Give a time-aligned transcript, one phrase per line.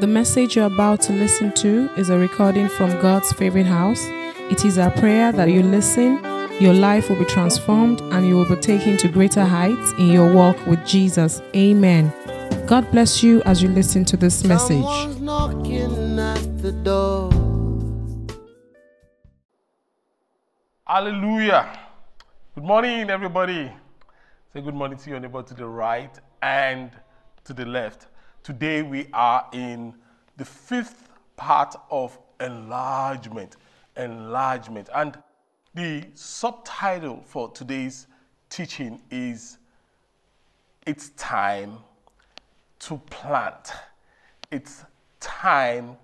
[0.00, 4.02] The message you're about to listen to is a recording from God's favorite house.
[4.50, 6.24] It is our prayer that you listen,
[6.58, 10.32] your life will be transformed, and you will be taken to greater heights in your
[10.32, 11.42] walk with Jesus.
[11.54, 12.10] Amen.
[12.66, 14.82] God bless you as you listen to this message.
[14.82, 17.30] Someone's at the door.
[20.86, 21.78] Hallelujah.
[22.54, 23.70] Good morning, everybody.
[24.54, 26.90] Say good morning to your neighbor to the right and
[27.44, 28.06] to the left.
[28.42, 29.94] Today we are in
[30.38, 33.56] the fifth part of enlargement.
[33.96, 34.88] Enlargement.
[34.94, 35.18] And
[35.74, 38.06] the subtitle for today's
[38.48, 39.58] teaching is
[40.86, 41.78] It's Time
[42.80, 43.72] to Plant.
[44.50, 44.84] It's
[45.20, 45.96] time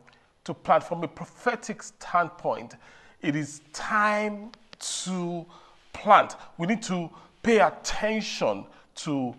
[0.45, 0.85] to plant.
[0.85, 2.75] From a prophetic standpoint,
[3.23, 5.47] it is time to
[5.95, 6.37] plant.
[6.59, 7.09] We need to
[7.43, 8.67] pay attention
[8.97, 9.35] to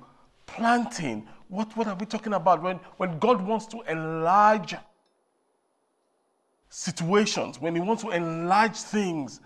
[0.47, 1.27] planting.
[1.49, 2.61] What, what are we talking about?
[2.61, 4.75] When, when God wants to enlarge
[6.69, 9.39] situations, when He wants to enlarge things,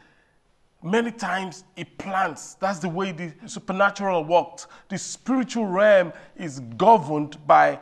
[0.84, 2.56] many times He plants.
[2.56, 4.68] That's the way the supernatural works.
[4.90, 7.80] The spiritual realm is governed by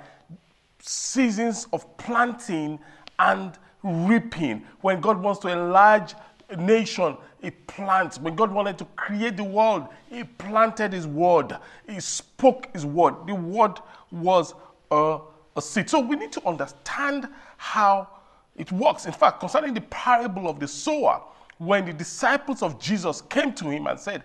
[0.79, 2.79] seasons of planting
[3.19, 4.65] and reaping.
[4.81, 6.13] When God wants to enlarge
[6.49, 8.19] a nation, He plants.
[8.19, 11.57] When God wanted to create the world, He planted His word.
[11.87, 13.15] He spoke His word.
[13.27, 13.79] The word
[14.11, 14.53] was
[14.91, 15.19] a,
[15.55, 15.89] a seed.
[15.89, 18.07] So we need to understand how
[18.55, 19.05] it works.
[19.05, 21.21] In fact, concerning the parable of the sower,
[21.57, 24.23] when the disciples of Jesus came to Him and said,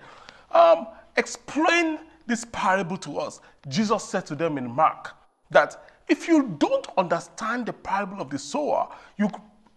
[0.52, 5.12] um, Explain this parable to us, Jesus said to them in Mark
[5.50, 9.30] that if you don't understand the parable of the sower, you,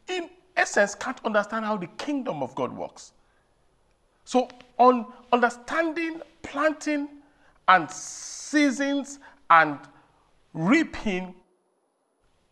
[0.08, 3.14] in essence, can't understand how the kingdom of God works.
[4.26, 7.08] So, on understanding planting
[7.68, 9.20] and seasons
[9.50, 9.80] and
[10.54, 11.36] reaping,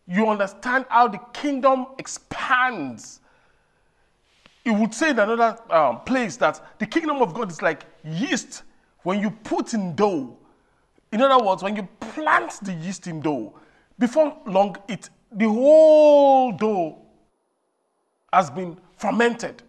[0.06, 3.20] you understand how the kingdom expands.
[4.64, 8.62] It would say in another um, place that the kingdom of God is like yeast
[9.02, 10.36] when you put in dough.
[11.12, 13.54] In other words, when you plant the yeast in dough,
[13.98, 16.98] before long, it the whole dough
[18.32, 19.62] has been fermented.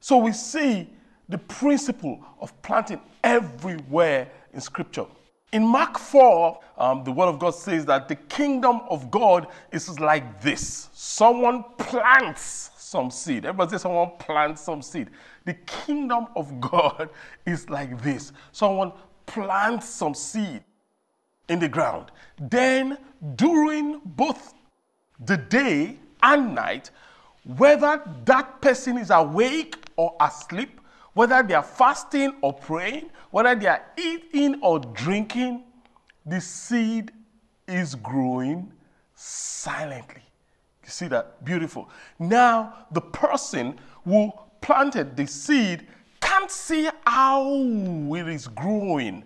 [0.00, 0.88] So we see
[1.28, 5.06] the principle of planting everywhere in Scripture.
[5.52, 9.98] In Mark 4, um, the Word of God says that the kingdom of God is
[9.98, 13.44] like this someone plants some seed.
[13.46, 15.08] Everybody say someone plants some seed.
[15.46, 17.08] The kingdom of God
[17.46, 18.92] is like this someone
[19.26, 20.62] plants some seed
[21.48, 22.10] in the ground.
[22.38, 22.98] Then,
[23.36, 24.54] during both
[25.24, 26.90] the day and night,
[27.56, 30.80] whether that person is awake or asleep,
[31.18, 35.64] whether they are fasting or praying, whether they are eating or drinking,
[36.24, 37.10] the seed
[37.66, 38.72] is growing
[39.16, 40.22] silently.
[40.84, 41.44] You see that?
[41.44, 41.90] Beautiful.
[42.20, 44.30] Now, the person who
[44.60, 45.88] planted the seed
[46.20, 49.24] can't see how it is growing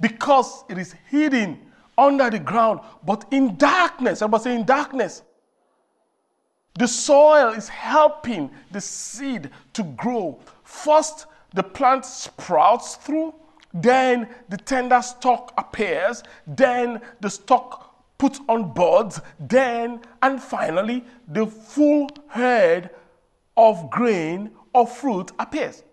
[0.00, 1.56] because it is hidden
[1.96, 4.22] under the ground, but in darkness.
[4.22, 5.22] Everybody say in darkness.
[6.74, 10.40] The soil is helping the seed to grow.
[10.72, 13.34] First, the plant sprouts through,
[13.74, 21.46] then the tender stalk appears, then the stalk puts on buds, then, and finally, the
[21.46, 22.88] full head
[23.54, 25.84] of grain or fruit appears.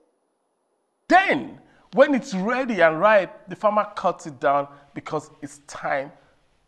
[1.09, 1.59] Then,
[1.93, 6.13] when it's ready and ripe, the farmer cuts it down because it's time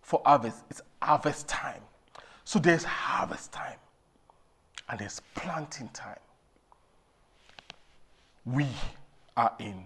[0.02, 0.66] for harvest.
[0.70, 1.82] It's harvest time.
[2.44, 3.80] So there's harvest time
[4.90, 6.20] and there's planting time.
[8.46, 8.68] We
[9.38, 9.86] are in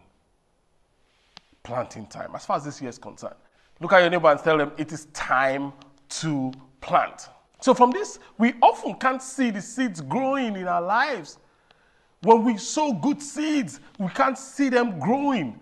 [1.63, 3.35] planting time as far as this year is concerned.
[3.79, 5.73] Look at your neighbor and tell them it is time
[6.09, 7.27] to plant.
[7.59, 11.39] So, from this, we often can't see the seeds growing in our lives.
[12.21, 15.59] When we sow good seeds, we can't see them growing.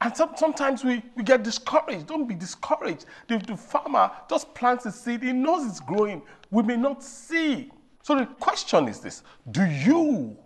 [0.00, 2.06] And some, sometimes we, we get discouraged.
[2.06, 3.06] Don't be discouraged.
[3.26, 6.22] The, the farmer just plants a seed, he knows it's growing.
[6.50, 7.70] We may not see.
[8.02, 10.36] So the question is this Do you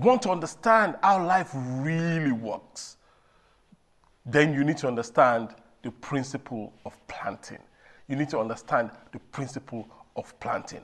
[0.00, 2.96] want to understand how life really works?
[4.26, 5.50] Then you need to understand
[5.82, 7.58] the principle of planting.
[8.08, 10.82] You need to understand the principle of planting.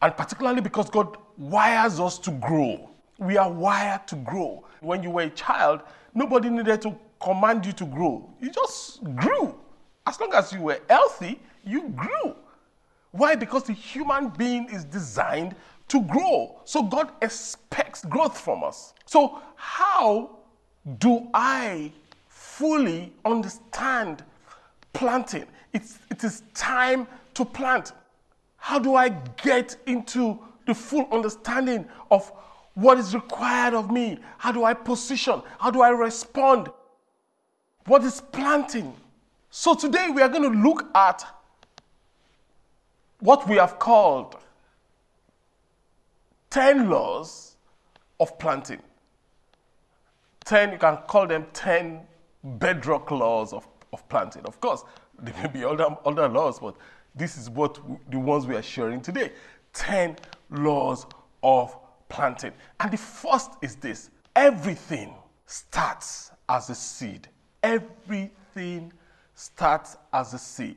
[0.00, 2.90] And particularly because God wires us to grow.
[3.18, 4.64] We are wired to grow.
[4.80, 5.82] When you were a child,
[6.14, 8.28] nobody needed to command you to grow.
[8.40, 9.54] You just grew.
[10.06, 12.34] As long as you were healthy, you grew.
[13.12, 13.36] Why?
[13.36, 15.54] Because the human being is designed
[15.88, 16.60] to grow.
[16.64, 18.94] So God expects growth from us.
[19.06, 20.38] So, how
[20.98, 21.92] do I
[22.28, 24.24] fully understand
[24.92, 25.46] planting?
[25.72, 27.92] It's, it is time to plant.
[28.56, 29.10] How do I
[29.42, 32.30] get into the full understanding of
[32.74, 34.18] what is required of me?
[34.38, 35.42] How do I position?
[35.58, 36.68] How do I respond?
[37.86, 38.94] What is planting?
[39.50, 41.26] So today we are going to look at
[43.20, 44.36] what we have called
[46.52, 47.56] 10 laws
[48.20, 48.78] of planting.
[50.44, 52.00] 10, you can call them 10
[52.44, 54.44] bedrock laws of, of planting.
[54.44, 54.84] Of course,
[55.18, 56.76] there may be other, other laws, but
[57.14, 57.78] this is what
[58.10, 59.32] the ones we are sharing today
[59.72, 60.16] 10
[60.50, 61.06] laws
[61.42, 61.74] of
[62.10, 62.52] planting.
[62.80, 65.14] And the first is this everything
[65.46, 67.28] starts as a seed.
[67.62, 68.92] Everything
[69.34, 70.76] starts as a seed.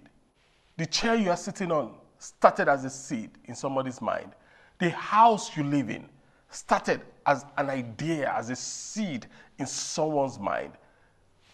[0.78, 4.32] The chair you are sitting on started as a seed in somebody's mind.
[4.80, 6.08] The house you live in
[6.50, 9.28] started as an idea, as a seed
[9.58, 10.74] in someone's mind.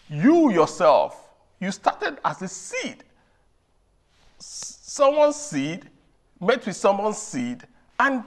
[0.10, 1.30] You yourself,
[1.60, 3.04] you started as a seed.
[4.40, 5.90] Someone's seed
[6.40, 7.64] met with someone's seed,
[8.00, 8.24] and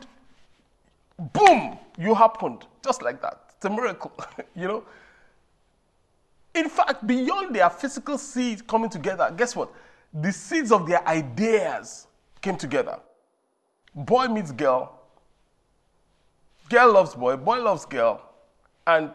[1.32, 3.40] boom, you happened just like that.
[3.56, 4.12] It's a miracle,
[4.56, 4.84] you know.
[6.54, 9.72] In fact, beyond their physical seeds coming together, guess what?
[10.12, 12.06] The seeds of their ideas
[12.40, 13.00] came together.
[13.94, 14.92] Boy meets girl,
[16.68, 18.20] girl loves boy, boy loves girl,
[18.86, 19.10] and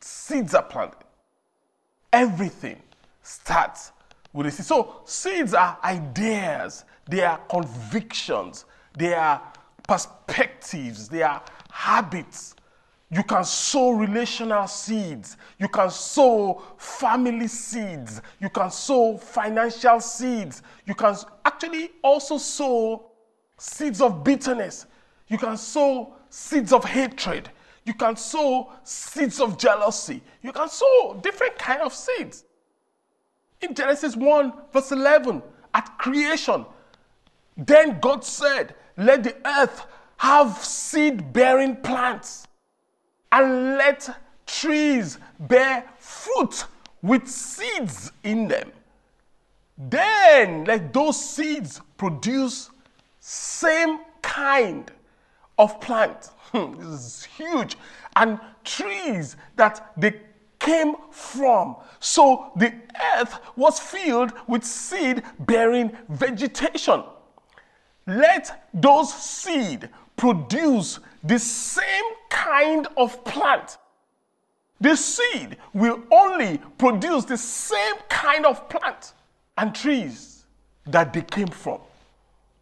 [0.00, 1.04] seeds are planted.
[2.12, 2.80] Everything
[3.22, 3.92] starts
[4.32, 4.66] with a seed.
[4.66, 8.64] So, seeds are ideas, they are convictions,
[8.96, 9.42] they are
[9.88, 12.54] perspectives, they are habits.
[13.08, 15.36] You can sow relational seeds.
[15.60, 18.20] You can sow family seeds.
[18.40, 20.62] You can sow financial seeds.
[20.84, 21.14] You can
[21.44, 23.05] actually also sow
[23.58, 24.86] seeds of bitterness.
[25.28, 27.50] You can sow seeds of hatred.
[27.84, 30.22] You can sow seeds of jealousy.
[30.42, 32.44] You can sow different kind of seeds.
[33.62, 35.42] In Genesis 1, verse 11,
[35.74, 36.66] at creation,
[37.56, 39.86] then God said, Let the earth
[40.18, 42.46] have seed bearing plants,
[43.32, 44.08] and let
[44.46, 46.64] trees bear fruit
[47.02, 48.72] with seeds in them.
[49.78, 52.70] Then let those seeds produce
[53.28, 54.88] same kind
[55.58, 56.30] of plant.
[56.52, 57.76] This is huge.
[58.14, 60.20] And trees that they
[60.60, 61.76] came from.
[61.98, 62.72] So the
[63.16, 67.02] earth was filled with seed bearing vegetation.
[68.06, 73.76] Let those seed produce the same kind of plant.
[74.80, 79.14] The seed will only produce the same kind of plant
[79.58, 80.44] and trees
[80.86, 81.80] that they came from.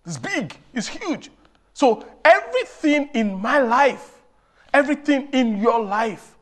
[0.06, 1.30] It's big, it's huge.
[1.72, 4.22] So everything in my life,
[4.72, 6.36] everything in your life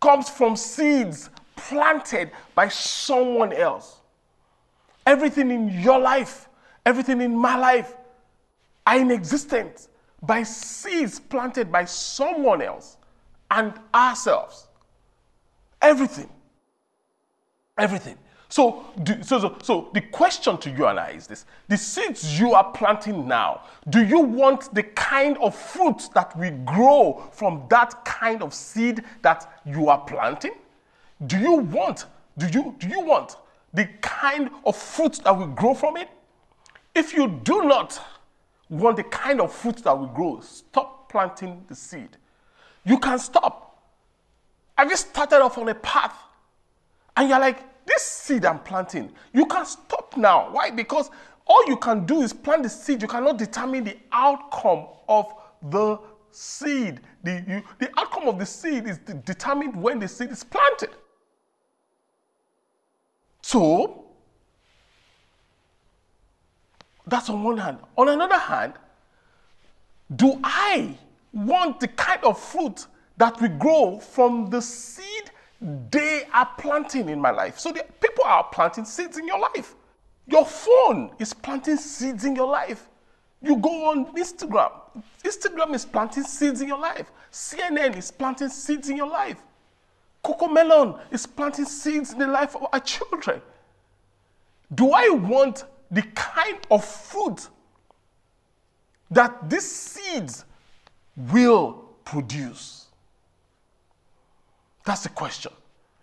[0.00, 4.00] comes from seeds planted by someone else.
[5.06, 6.48] Everything in your life,
[6.86, 7.94] everything in my life
[8.86, 9.88] are in existence
[10.22, 12.96] by seeds planted by someone else
[13.50, 14.66] and ourselves.
[15.80, 16.30] Everything.
[17.76, 18.16] Everything.
[18.54, 18.84] So,
[19.22, 22.70] so, so, so the question to you and I is this the seeds you are
[22.70, 28.44] planting now, do you want the kind of fruit that will grow from that kind
[28.44, 30.52] of seed that you are planting?
[31.26, 32.06] Do you want,
[32.38, 33.34] do you, do you want
[33.72, 36.08] the kind of fruit that will grow from it?
[36.94, 38.00] If you do not
[38.70, 42.18] want the kind of fruit that will grow, stop planting the seed.
[42.84, 43.82] You can stop.
[44.78, 46.14] Have you started off on a path
[47.16, 50.50] and you're like, this seed I'm planting, you can stop now.
[50.50, 50.70] Why?
[50.70, 51.10] Because
[51.46, 53.02] all you can do is plant the seed.
[53.02, 55.34] You cannot determine the outcome of
[55.70, 55.98] the
[56.30, 57.00] seed.
[57.22, 60.90] The, you, the outcome of the seed is determined when the seed is planted.
[63.42, 64.06] So,
[67.06, 67.78] that's on one hand.
[67.96, 68.74] On another hand,
[70.16, 70.96] do I
[71.32, 72.86] want the kind of fruit
[73.16, 75.13] that we grow from the seed
[75.62, 75.90] Mm.
[75.90, 77.58] they are planting in my life.
[77.58, 79.74] So people are planting seeds in your life.
[80.26, 82.88] Your phone is planting seeds in your life.
[83.42, 84.72] You go on Instagram.
[85.22, 87.12] Instagram is planting seeds in your life.
[87.30, 89.42] CNN is planting seeds in your life.
[90.24, 93.42] CoComelon is planting seeds in the life of our children.
[94.74, 97.48] Do I want the kind of fruit
[99.10, 100.46] that these seeds
[101.16, 102.83] will produce?
[104.84, 105.52] That's the question.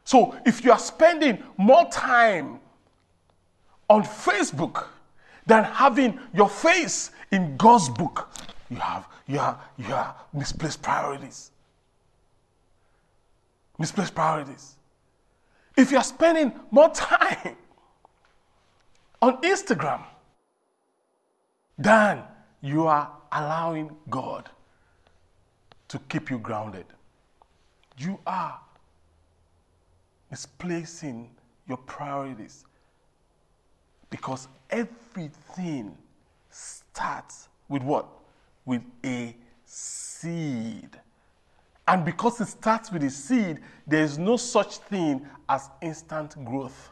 [0.03, 2.59] So if you are spending more time
[3.89, 4.85] on Facebook
[5.45, 8.29] than having your face in God's book,
[8.69, 11.51] you have you have you have misplaced priorities.
[13.77, 14.75] Misplaced priorities.
[15.77, 17.55] If you are spending more time
[19.21, 20.03] on Instagram
[21.77, 22.23] than
[22.61, 24.49] you are allowing God
[25.87, 26.85] to keep you grounded.
[27.97, 28.59] You are
[30.31, 31.29] misplacing
[31.67, 32.65] your priorities
[34.09, 35.95] because everything
[36.49, 38.07] starts with what?
[38.65, 39.35] With a
[39.65, 40.89] seed.
[41.87, 46.89] And because it starts with a seed, there is no such thing as instant growth.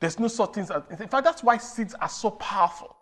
[0.00, 2.96] There's no such thing as, in fact, that's why seeds are so powerful.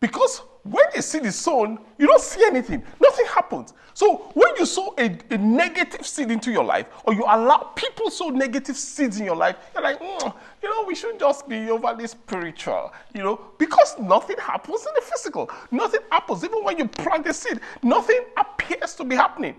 [0.00, 2.82] Because when a see the sown, you don't see anything.
[3.00, 3.72] Nothing happens.
[3.94, 8.10] So when you sow a, a negative seed into your life, or you allow people
[8.10, 11.70] sow negative seeds in your life, you're like, mm, you know, we shouldn't just be
[11.70, 15.50] overly spiritual, you know, because nothing happens in the physical.
[15.70, 16.44] Nothing happens.
[16.44, 19.56] Even when you plant a seed, nothing appears to be happening.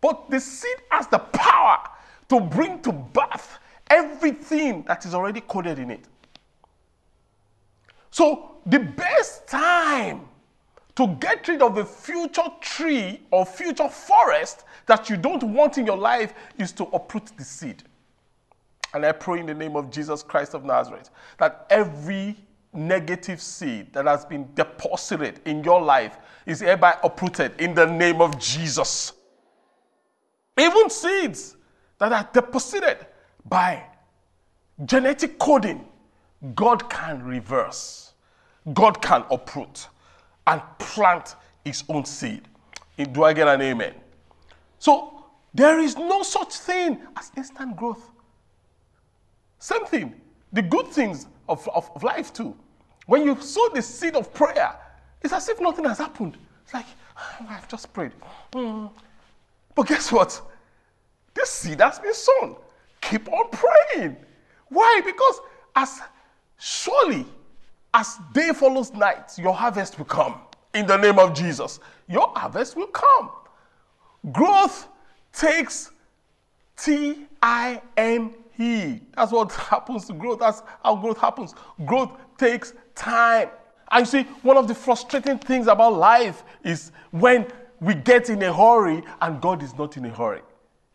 [0.00, 1.78] But the seed has the power
[2.28, 3.58] to bring to birth
[3.88, 6.06] everything that is already coded in it.
[8.10, 10.28] So, the best time
[10.96, 15.86] to get rid of a future tree or future forest that you don't want in
[15.86, 17.82] your life is to uproot the seed.
[18.92, 22.36] And I pray in the name of Jesus Christ of Nazareth that every
[22.72, 28.20] negative seed that has been deposited in your life is hereby uprooted in the name
[28.20, 29.12] of Jesus.
[30.58, 31.56] Even seeds
[31.98, 33.06] that are deposited
[33.48, 33.84] by
[34.84, 35.86] genetic coding,
[36.54, 38.09] God can reverse,
[38.72, 39.88] God can uproot
[40.46, 42.42] and plant his own seed.
[43.12, 43.94] Do I get an amen?
[44.78, 45.24] So
[45.54, 48.10] there is no such thing as instant growth.
[49.58, 50.20] Same thing,
[50.52, 52.56] the good things of, of, of life too.
[53.06, 54.74] When you sow the seed of prayer,
[55.22, 56.36] it's as if nothing has happened.
[56.64, 56.86] It's like,
[57.16, 58.12] oh, I've just prayed.
[58.52, 58.90] Mm.
[59.74, 60.40] But guess what?
[61.34, 62.56] This seed has been sown.
[63.00, 64.16] Keep on praying.
[64.68, 65.00] Why?
[65.04, 65.40] Because
[65.74, 66.00] as
[66.58, 67.26] surely
[67.92, 70.40] as day follows night, your harvest will come.
[70.74, 73.30] In the name of Jesus, your harvest will come.
[74.32, 74.88] Growth
[75.32, 75.90] takes
[76.76, 79.00] T I M E.
[79.16, 80.38] That's what happens to growth.
[80.38, 81.54] That's how growth happens.
[81.84, 83.48] Growth takes time.
[83.90, 87.46] And you see, one of the frustrating things about life is when
[87.80, 90.42] we get in a hurry and God is not in a hurry.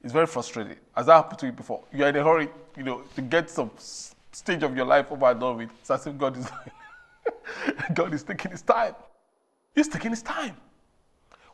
[0.04, 0.78] It's very frustrating.
[0.96, 2.48] As I happened to you before, you're in a hurry,
[2.78, 3.72] you know, to get some
[4.32, 5.70] stage of your life over and done with.
[5.82, 6.48] It's as if God is
[7.94, 8.96] God is taking his time.
[9.74, 10.55] He's taking his time.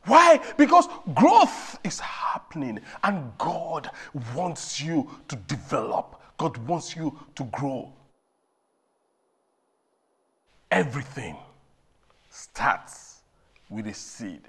[0.05, 0.39] Why?
[0.57, 3.91] Because growth is happening and God
[4.35, 6.21] wants you to develop.
[6.37, 7.93] God wants you to grow.
[10.71, 11.35] Everything
[12.29, 13.19] starts
[13.69, 14.41] with a seed.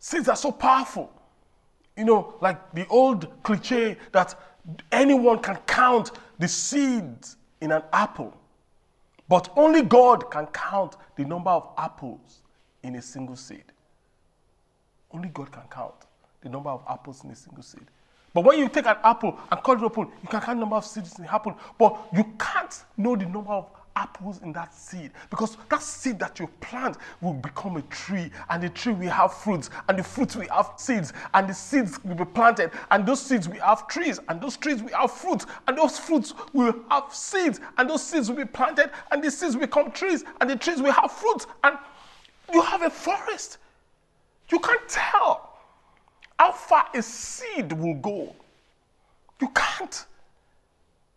[0.00, 1.12] Seeds are so powerful.
[1.96, 4.34] You know, like the old cliche that
[4.90, 8.34] anyone can count the seeds in an apple,
[9.34, 12.42] but only God can count the number of apples
[12.84, 13.64] in a single seed.
[15.10, 16.06] Only God can count
[16.40, 17.82] the number of apples in a single seed.
[18.32, 20.76] But when you take an apple and cut it open, you can count the number
[20.76, 24.74] of seeds in the apple, but you can't know the number of apples in that
[24.74, 25.10] seed.
[25.30, 29.32] Because that seed that you plant will become a tree and the tree will have
[29.32, 33.20] fruits and the fruits will have seeds and the seeds will be planted and those
[33.20, 37.14] seeds will have trees and those trees will have fruits and those fruits will have
[37.14, 40.56] seeds and those seeds will be planted and the seeds will become trees and the
[40.56, 41.76] trees will have fruits and
[42.52, 43.58] you have a forest.
[44.50, 45.58] You can't tell
[46.38, 48.34] how far a seed will go.
[49.40, 50.06] You can't.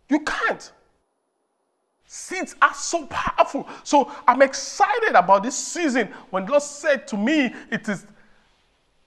[0.08, 0.72] You can't
[2.18, 3.66] Seeds are so powerful.
[3.84, 6.08] So I'm excited about this season.
[6.30, 8.06] When God said to me, it is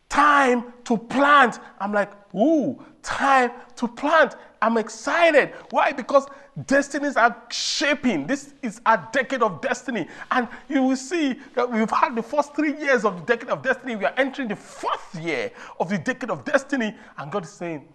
[0.08, 1.60] time to plant.
[1.80, 4.36] I'm like, ooh, time to plant.
[4.62, 5.54] I'm excited.
[5.72, 5.92] Why?
[5.92, 6.26] Because
[6.66, 8.28] destinies are shaping.
[8.28, 10.08] This is a decade of destiny.
[10.32, 13.62] And you will see that we've had the first three years of the decade of
[13.62, 13.98] destiny.
[13.98, 15.52] We are entering the fourth year
[15.82, 16.96] of the decade of destiny.
[17.18, 17.90] And God is saying,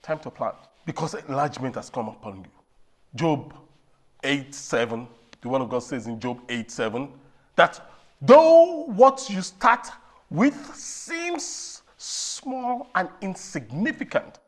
[0.00, 0.56] time to plant.
[0.86, 2.50] Because enlargement has come upon you.
[3.14, 3.54] Job
[4.24, 5.06] 8 7,
[5.40, 7.08] the word of God says in Job 8 7,
[7.56, 7.90] that
[8.20, 9.88] though what you start
[10.30, 14.40] with seems small and insignificant,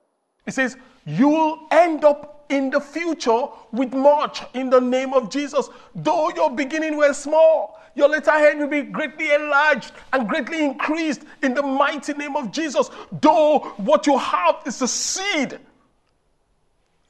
[0.46, 5.30] it says you will end up in the future with much in the name of
[5.30, 5.68] Jesus.
[5.94, 11.22] Though your beginning was small, your later end will be greatly enlarged and greatly increased
[11.42, 12.90] in the mighty name of Jesus.
[13.20, 15.58] Though what you have is a seed,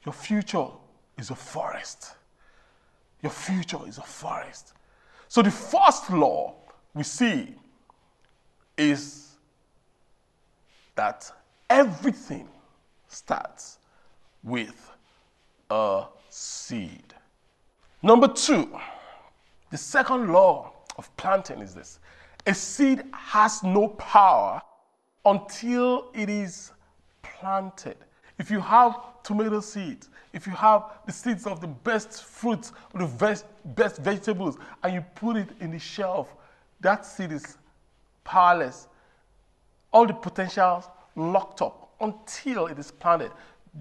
[0.05, 0.67] your future
[1.17, 2.16] is a forest.
[3.21, 4.73] Your future is a forest.
[5.27, 6.55] So the first law
[6.93, 7.55] we see
[8.77, 9.35] is
[10.95, 11.31] that
[11.69, 12.47] everything
[13.07, 13.79] starts
[14.43, 14.91] with
[15.69, 17.13] a seed.
[18.01, 18.69] Number two,
[19.71, 21.99] the second law of planting is this
[22.45, 24.61] a seed has no power
[25.25, 26.71] until it is
[27.21, 27.97] planted.
[28.39, 28.97] If you have
[29.27, 34.57] tomato seeds, if you have the seeds of the best fruits, the best, best vegetables,
[34.83, 36.33] and you put it in the shelf,
[36.79, 37.57] that seed is
[38.23, 38.87] powerless.
[39.91, 40.85] All the potentials
[41.17, 43.31] locked up until it is planted.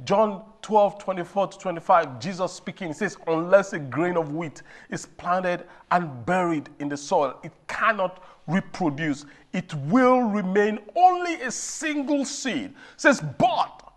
[0.05, 5.65] John 12, 24 to 25, Jesus speaking says, Unless a grain of wheat is planted
[5.93, 9.26] and buried in the soil, it cannot reproduce.
[9.53, 12.65] It will remain only a single seed.
[12.65, 13.93] It says, But,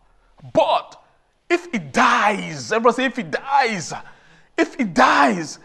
[0.54, 1.02] but,
[1.50, 3.94] if it dies, everyone say, if it dies,
[4.58, 5.60] if it dies,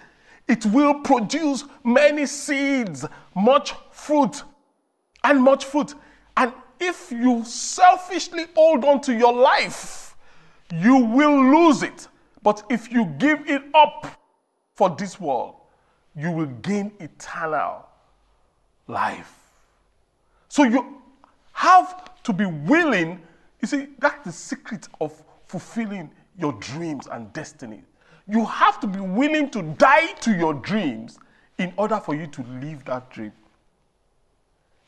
[0.49, 4.43] it will produce many seeds, much fruit,
[5.23, 5.95] and much fruit.
[6.37, 10.17] And if you selfishly hold on to your life,
[10.73, 12.09] you will lose it.
[12.43, 14.21] But if you give it up
[14.75, 15.57] for this world,
[16.17, 17.87] you will gain eternal
[18.87, 19.35] life.
[20.49, 21.01] So you
[21.53, 23.21] have to be willing.
[23.61, 25.23] You see, that's the secret of
[25.55, 27.85] fulfilling your dreams and destiny.
[28.27, 31.17] You have to be willing to die to your dreams
[31.59, 33.31] in order for you to live that dream.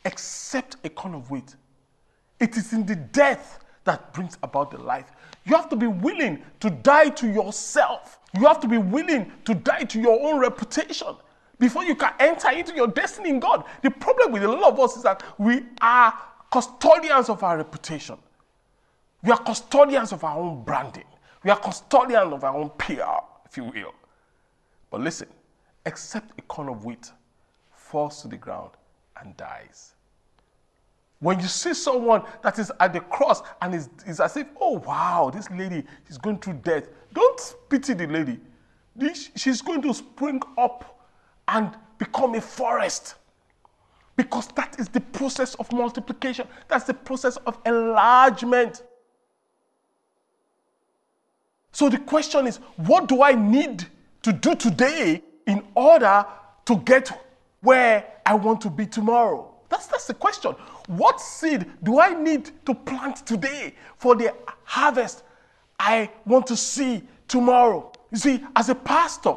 [0.05, 1.55] Accept a kind of weight.
[2.41, 5.13] It is in the death that brings about the life.
[5.45, 8.19] You have to be willing to die to yourself.
[8.35, 11.15] You have to be willing to die to your own reputation
[11.61, 13.67] before you can enter into your destiny in God.
[13.85, 16.13] The problem with a lot of us is that we are
[16.51, 18.19] custodians of our reputation.
[19.23, 21.05] We are custodians of our own branding.
[21.43, 23.95] We are custodians of our own PR, if you will.
[24.91, 25.29] But listen,
[25.85, 27.11] except a corn of wheat
[27.71, 28.71] falls to the ground
[29.21, 29.95] and dies.
[31.21, 34.79] When you see someone that is at the cross and is, is as if, oh
[34.79, 38.39] wow, this lady is going through death, don't pity the lady.
[39.35, 41.01] She's going to spring up
[41.49, 43.15] and become a forest.
[44.17, 48.83] Because that is the process of multiplication, that's the process of enlargement.
[51.77, 53.85] So the question is what do I need
[54.23, 56.25] to do today in order
[56.65, 57.11] to get
[57.61, 59.55] where I want to be tomorrow?
[59.69, 60.53] That's, that's the question.
[60.87, 64.33] What seed do I need to plant today for the
[64.65, 65.23] harvest
[65.79, 67.93] I want to see tomorrow?
[68.11, 69.35] You see, as a pastor,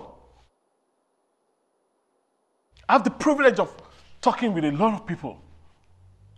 [2.87, 3.75] I have the privilege of
[4.21, 5.41] talking with a lot of people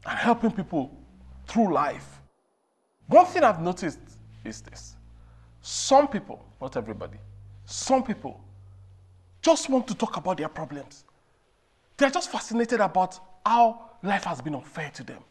[0.08, 0.98] and helping people
[1.46, 2.20] through life.
[3.06, 4.00] One thing I've noticed
[4.44, 4.96] is this
[5.62, 7.18] some people, not everybody,
[7.66, 8.42] some people
[9.42, 11.06] just want to talk about their problems.
[11.98, 15.24] They're just fascinated about how life has been unfair to them.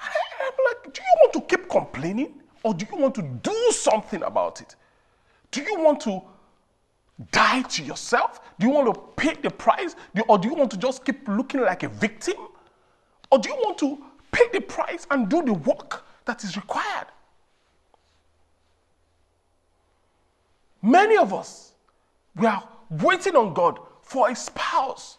[0.00, 4.22] I'm like, do you want to keep complaining or do you want to do something
[4.22, 4.76] about it?
[5.50, 6.22] Do you want to
[7.32, 8.40] die to yourself?
[8.58, 9.96] Do you want to pay the price?
[10.28, 12.36] or do you want to just keep looking like a victim?
[13.30, 13.98] Or do you want to
[14.30, 17.06] pay the price and do the work that is required?
[20.86, 21.72] Many of us,
[22.36, 25.18] we are waiting on God for a spouse.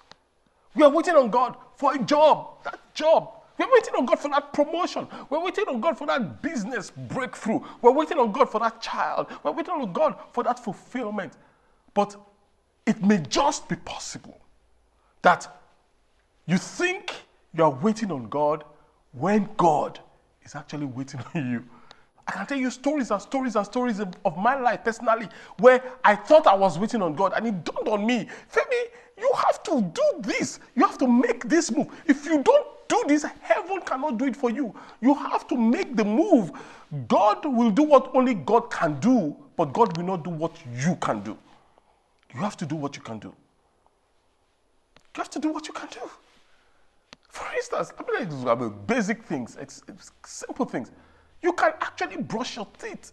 [0.73, 3.33] We are waiting on God for a job, that job.
[3.57, 5.09] We're waiting on God for that promotion.
[5.29, 7.59] We're waiting on God for that business breakthrough.
[7.81, 9.27] We're waiting on God for that child.
[9.43, 11.33] We're waiting on God for that fulfillment.
[11.93, 12.15] But
[12.85, 14.39] it may just be possible
[15.21, 15.53] that
[16.45, 17.13] you think
[17.53, 18.63] you are waiting on God
[19.11, 19.99] when God
[20.43, 21.65] is actually waiting on you.
[22.27, 26.15] I can tell you stories and stories and stories of, my life personally where I
[26.15, 28.83] thought I was waiting on God and it dawned on me, Femi,
[29.17, 30.59] you have to do this.
[30.75, 31.87] You have to make this move.
[32.05, 34.75] If you don't do this, heaven cannot do it for you.
[35.01, 36.51] You have to make the move.
[37.07, 40.95] God will do what only God can do, but God will not do what you
[40.97, 41.37] can do.
[42.35, 43.29] You have to do what you can do.
[43.29, 46.09] You have to do what you can do.
[47.29, 49.57] For instance, I mean, basic things,
[50.25, 50.91] simple things.
[51.41, 53.11] You can actually brush your teeth.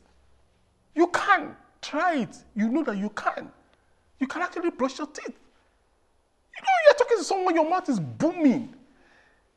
[0.94, 1.56] You can.
[1.84, 2.36] Try it.
[2.56, 3.50] You know that you can.
[4.18, 5.26] You can actually brush your teeth.
[5.28, 8.74] You know, you're talking to someone, your mouth is booming.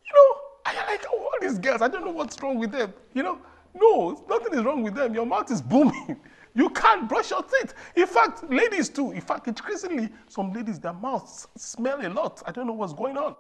[0.06, 1.82] You know, I like all these girls.
[1.82, 2.94] I don't know what's wrong with them.
[3.14, 3.40] You know,
[3.74, 5.14] no, nothing is wrong with them.
[5.14, 6.20] Your mouth is booming.
[6.54, 7.74] You can't brush your teeth.
[7.96, 9.12] In fact, ladies too.
[9.12, 12.42] In fact, increasingly, some ladies, their mouths smell a lot.
[12.46, 13.36] I don't know what's going on.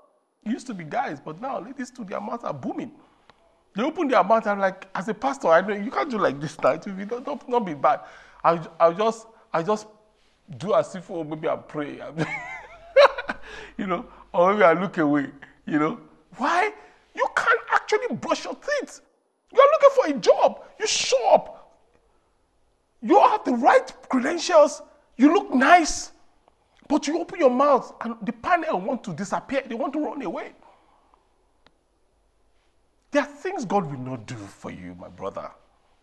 [0.45, 2.91] It used to be guys, but now ladies too, their mouths are booming.
[3.77, 6.41] They open their mouth and like, as a pastor, I know you can't do like
[6.41, 6.77] this now.
[6.77, 7.99] Don't, don't, don't be bad.
[8.43, 9.85] I I just I just
[10.57, 12.01] do as if oh maybe I pray,
[13.77, 15.27] you know, or maybe I look away,
[15.67, 15.99] you know.
[16.37, 16.71] Why?
[17.13, 19.01] You can't actually brush your teeth.
[19.53, 20.63] You are looking for a job.
[20.79, 21.77] You show up.
[23.03, 24.81] You have the right credentials.
[25.17, 26.13] You look nice.
[26.87, 29.61] But you open your mouth and the panel want to disappear.
[29.67, 30.53] They want to run away.
[33.17, 35.49] There are things God will not do for you, my brother,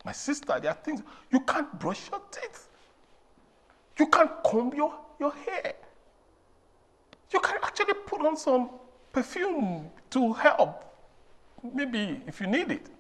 [0.05, 0.59] my sister.
[0.61, 1.01] There are things
[1.31, 2.67] you can't brush your teeth.
[4.01, 5.75] You can't comb your, your hair.
[7.33, 8.69] You can actually put on some
[9.13, 10.93] perfume to help,
[11.73, 12.91] maybe if you need it.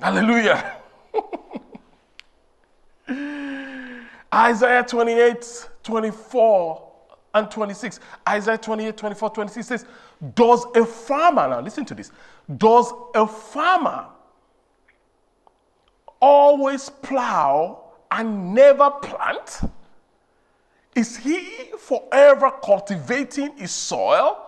[0.00, 0.74] Hallelujah.
[4.34, 6.86] Isaiah 28, 24
[7.36, 8.00] and 26.
[8.28, 9.84] Isaiah 28, 24, 26 says,
[10.34, 12.10] Does a farmer, now listen to this,
[12.56, 14.06] does a farmer
[16.20, 19.60] always plow and never plant?
[20.94, 24.42] Is he forever cultivating his soil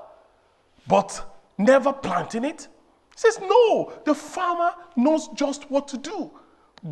[0.86, 1.22] but
[1.58, 2.68] never planting it?
[3.14, 6.30] He says, No, the farmer knows just what to do.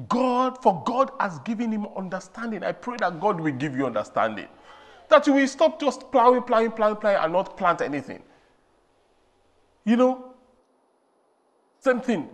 [0.08, 2.62] God, for God has given him understanding.
[2.62, 4.48] I pray that God will give you understanding.
[5.08, 8.22] That you will stop just plowing, plowing, plowing, plowing, and not plant anything.
[9.87, 10.35] You know?
[11.81, 12.29] Same thing.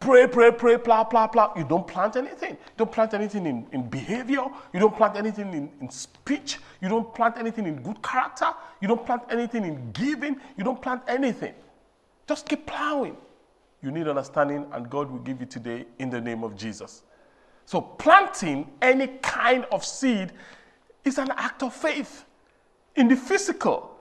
[0.00, 1.52] Pray, pray, pray, plow, plow, plow.
[1.56, 2.50] You don't plant anything.
[2.50, 4.44] You don't plant anything in, in behavior.
[4.72, 6.58] You don't plant anything in, in speech.
[6.82, 8.48] You don't plant anything in good character.
[8.80, 10.36] You don't plant anything in giving.
[10.58, 11.54] You don't plant anything.
[12.26, 13.16] Just keep plowing.
[13.82, 17.02] You need understanding, and God will give you today in the name of Jesus.
[17.66, 20.32] So, planting any kind of seed
[21.04, 22.24] is an act of faith.
[22.96, 23.93] In the physical,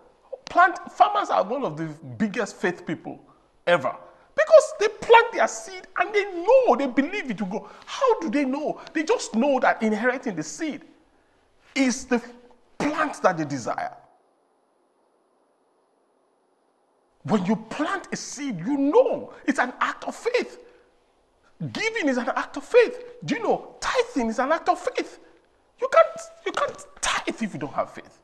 [0.54, 1.86] plant farmers are one of the
[2.18, 3.20] biggest faith people
[3.66, 3.96] ever
[4.36, 7.70] because they plant their seed and they know, they believe it will grow.
[7.86, 8.80] How do they know?
[8.94, 10.82] They just know that inheriting the seed
[11.76, 12.22] is the
[12.78, 13.96] plant that they desire.
[17.24, 20.60] When you plant a seed, you know it's an act of faith.
[21.72, 23.04] Giving is an act of faith.
[23.26, 25.20] Do you know tithing is an act of faith?
[25.80, 28.20] You can't, you can't tithe if you don't have faith.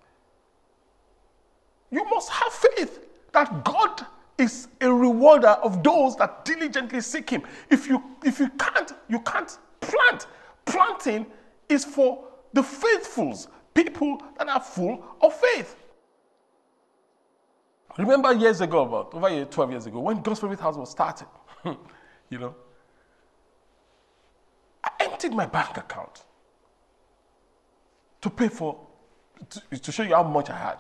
[1.92, 3.00] You must have faith
[3.32, 4.06] that God
[4.38, 7.44] is a rewarder of those that diligently seek him.
[7.70, 10.28] If you if you can't, you can't plant.
[10.66, 11.26] Planting
[11.68, 12.24] is for
[12.54, 15.76] the faithfuls, people that are full of faith.
[17.98, 21.28] Remember years ago, about over 12 years ago, when God's Favorite House was started,
[22.30, 22.56] you know,
[24.84, 26.24] I emptied my bank account
[28.22, 28.80] to pay for,
[29.50, 30.78] to, to show you how much I had.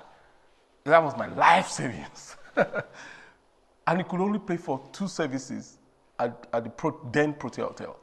[0.84, 2.36] That was my life savings.
[2.56, 5.78] and it could only pay for two services
[6.18, 7.98] at, at the Pro, then Protea Hotel.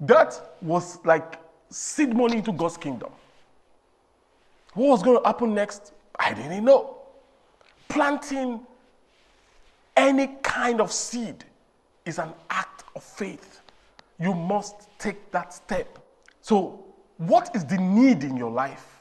[0.00, 3.10] That was like seed money into God's kingdom.
[4.74, 5.92] What was going to happen next?
[6.18, 6.98] I didn't know
[7.88, 8.60] planting
[9.96, 11.44] any kind of seed
[12.04, 13.60] is an act of faith.
[14.20, 15.98] You must take that step.
[16.40, 16.84] So,
[17.16, 18.97] what is the need in your life?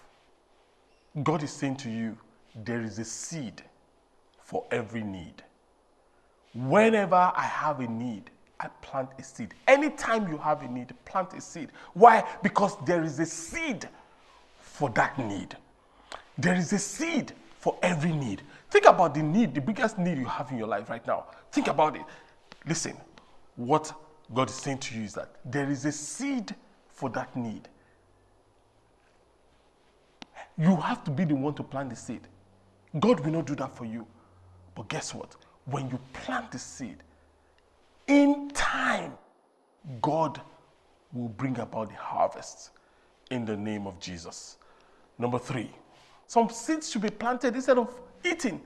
[1.24, 2.18] God is saying to you,
[2.64, 3.64] there is a seed
[4.44, 5.44] for every need.
[6.54, 9.54] Whenever I have a need, I plant a seed.
[9.68, 11.70] Anytime you have a need, plant a seed.
[11.94, 12.24] Why?
[12.42, 13.88] Because there is a seed
[14.60, 15.56] for that need.
[16.38, 18.42] There is a seed for every need.
[18.70, 21.26] Think about the need, the biggest need you have in your life right now.
[21.52, 22.04] Think about it.
[22.66, 22.96] Listen,
[23.56, 23.94] what
[24.34, 26.56] God is saying to you is that there is a seed
[26.90, 27.68] for that need.
[30.58, 32.22] You have to be the one to plant the seed.
[33.00, 34.08] God will not do that for you.
[34.76, 35.36] But guess what?
[35.66, 36.98] When you plant the seed,
[38.08, 39.14] in time,
[40.02, 40.42] God
[41.14, 42.72] will bring about the harvest
[43.30, 44.58] in the name of Jesus.
[45.18, 45.72] Number three,
[46.26, 47.94] some seeds should be planted instead of
[48.24, 48.62] eating.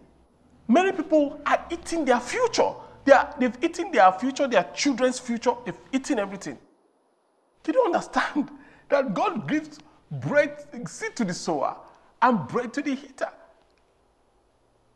[0.68, 2.72] Many people are eating their future.
[3.04, 6.58] They are, they've eaten their future, their children's future, they've eaten everything.
[7.64, 8.52] Do you understand
[8.90, 9.80] that God gives
[10.12, 11.78] bread, seed to the sower
[12.22, 13.30] and bread to the eater?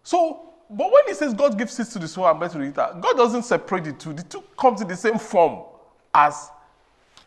[0.04, 2.65] So, but when he says God gives seed to the sower and bread to the
[2.65, 4.13] eater, God doesn't separate the two.
[4.13, 5.63] The two comes in the same form
[6.13, 6.49] as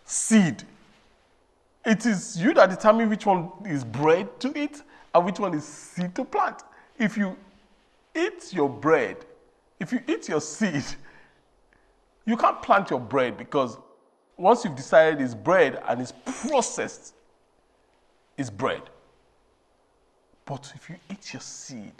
[0.05, 0.62] seed.
[1.85, 4.83] It is you that determine which one is bread to eat
[5.14, 6.62] and which one is seed to plant.
[6.98, 7.37] If you
[8.14, 9.16] eat your bread,
[9.81, 10.85] if you eat your seed,
[12.27, 13.79] you can't plant your bread because
[14.37, 16.12] once you've decided it's bread and it's
[16.46, 17.14] processed,
[18.38, 18.83] it's bread.
[20.46, 21.92] But if you eat your seed,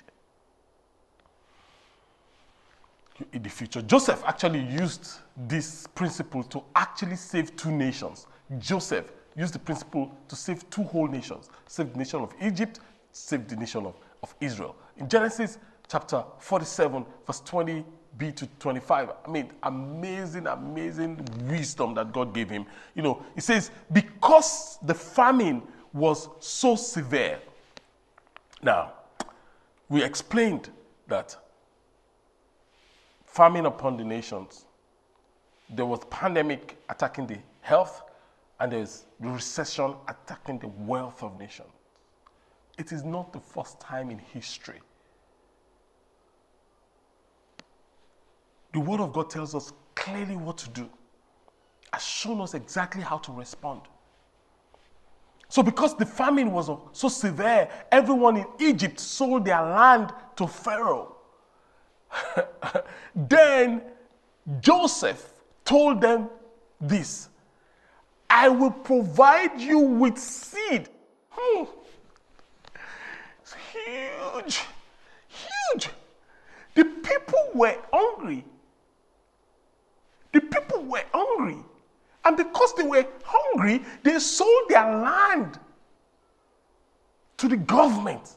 [3.19, 3.83] you eat the future.
[3.83, 8.27] Joseph actually used this principle to actually save two nations.
[8.59, 12.81] Joseph used the principle to save two whole nations, save the nation of Egypt
[13.19, 14.77] save the nation of, of Israel.
[14.97, 17.85] In Genesis chapter 47, verse 20
[18.17, 19.11] B to 25.
[19.27, 22.67] I mean, amazing, amazing wisdom that God gave him.
[22.95, 27.39] You know, he says, because the famine was so severe.
[28.63, 28.93] Now,
[29.89, 30.71] we explained
[31.07, 31.37] that
[33.25, 34.67] famine upon the nations,
[35.71, 38.03] there was pandemic attacking the health,
[38.61, 41.69] and there's recession attacking the wealth of nations.
[42.79, 44.81] It is not the first time in history.
[48.73, 50.89] The Word of God tells us clearly what to do,
[51.93, 53.83] has shown us exactly how to respond.
[55.49, 61.17] So, because the famine was so severe, everyone in Egypt sold their land to Pharaoh.
[63.15, 63.83] then
[64.61, 65.33] Joseph
[65.65, 66.29] told them
[66.81, 67.29] this
[68.31, 70.89] I will provide you with seed.
[71.31, 71.65] Hmm.
[73.41, 74.61] It's huge,
[75.29, 75.89] huge.
[76.75, 78.45] The people were hungry.
[80.33, 81.65] The people were hungry.
[82.25, 85.59] And because they were hungry, they sold their land
[87.39, 88.37] to the government.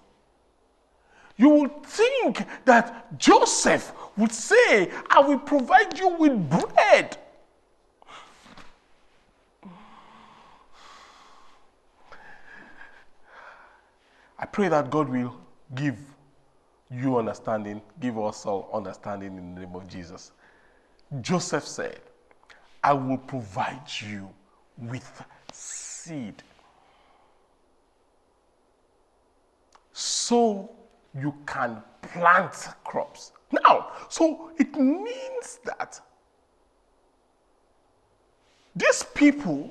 [1.37, 7.17] You would think that Joseph would say, I will provide you with bread.
[14.37, 15.35] I pray that God will
[15.75, 15.97] give
[16.91, 20.31] you understanding, give us all understanding in the name of Jesus.
[21.21, 22.01] Joseph said,
[22.83, 24.29] I will provide you
[24.77, 26.41] with seed.
[29.93, 30.69] So
[31.13, 33.33] you can plant crops.
[33.51, 35.99] Now, so it means that
[38.75, 39.69] these people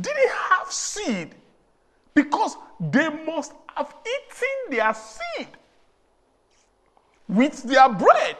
[0.00, 1.34] didn't have seed
[2.14, 5.48] because they must have eaten their seed
[7.28, 8.36] with their bread.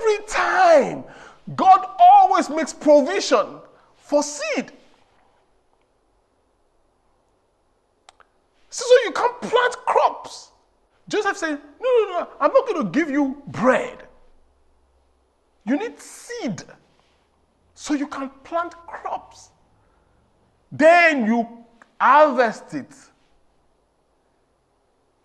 [0.00, 1.04] Every time,
[1.54, 3.46] God always makes provision
[3.96, 4.72] for seed.
[8.70, 10.50] So you can plant crops.
[11.08, 14.06] Joseph said, No, no, no, I'm not going to give you bread.
[15.64, 16.62] You need seed
[17.74, 19.50] so you can plant crops.
[20.70, 21.48] Then you
[22.00, 22.94] harvest it.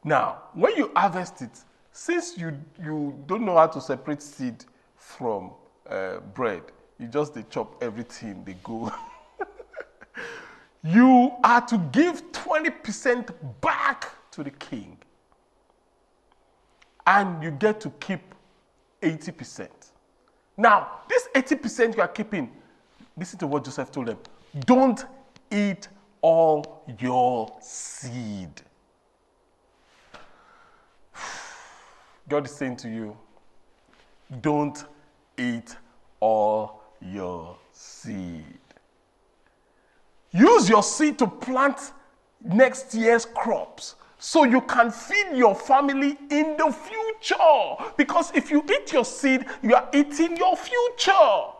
[0.03, 1.59] Now, when you harvest it,
[1.97, 4.65] since you, you don't know how to separate seed
[4.97, 5.51] from
[5.89, 6.61] uh, bread,
[6.99, 8.91] you just they chop everything, they go.
[10.83, 14.97] you are to give 20% back to the king.
[17.07, 18.35] And you get to keep
[19.01, 19.69] 80%.
[20.57, 22.51] Now, this 80% you are keeping,
[23.15, 24.17] listen to what Joseph told them.
[24.65, 25.05] Don't
[25.49, 25.87] eat
[26.21, 28.64] all your seed.
[32.27, 33.15] God is saying to you,
[34.41, 34.83] don't
[35.37, 35.75] eat
[36.19, 38.43] all your seed.
[40.31, 41.93] Use your seed to plant
[42.43, 47.93] next year's crops so you can feed your family in the future.
[47.95, 51.51] Because if you eat your seed, you are eating your future.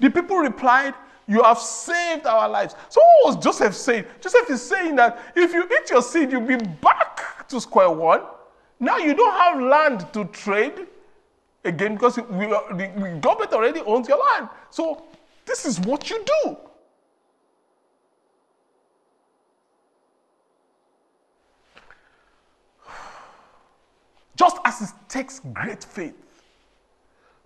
[0.00, 0.94] The people replied,
[1.26, 2.74] You have saved our lives.
[2.88, 4.04] So, what was Joseph saying?
[4.20, 8.22] Joseph is saying that if you eat your seed, you'll be back to square one
[8.80, 10.86] now you don't have land to trade
[11.64, 14.48] again because we, the government already owns your land.
[14.70, 15.04] So
[15.44, 16.56] this is what you do.
[24.36, 26.14] Just as it takes great faith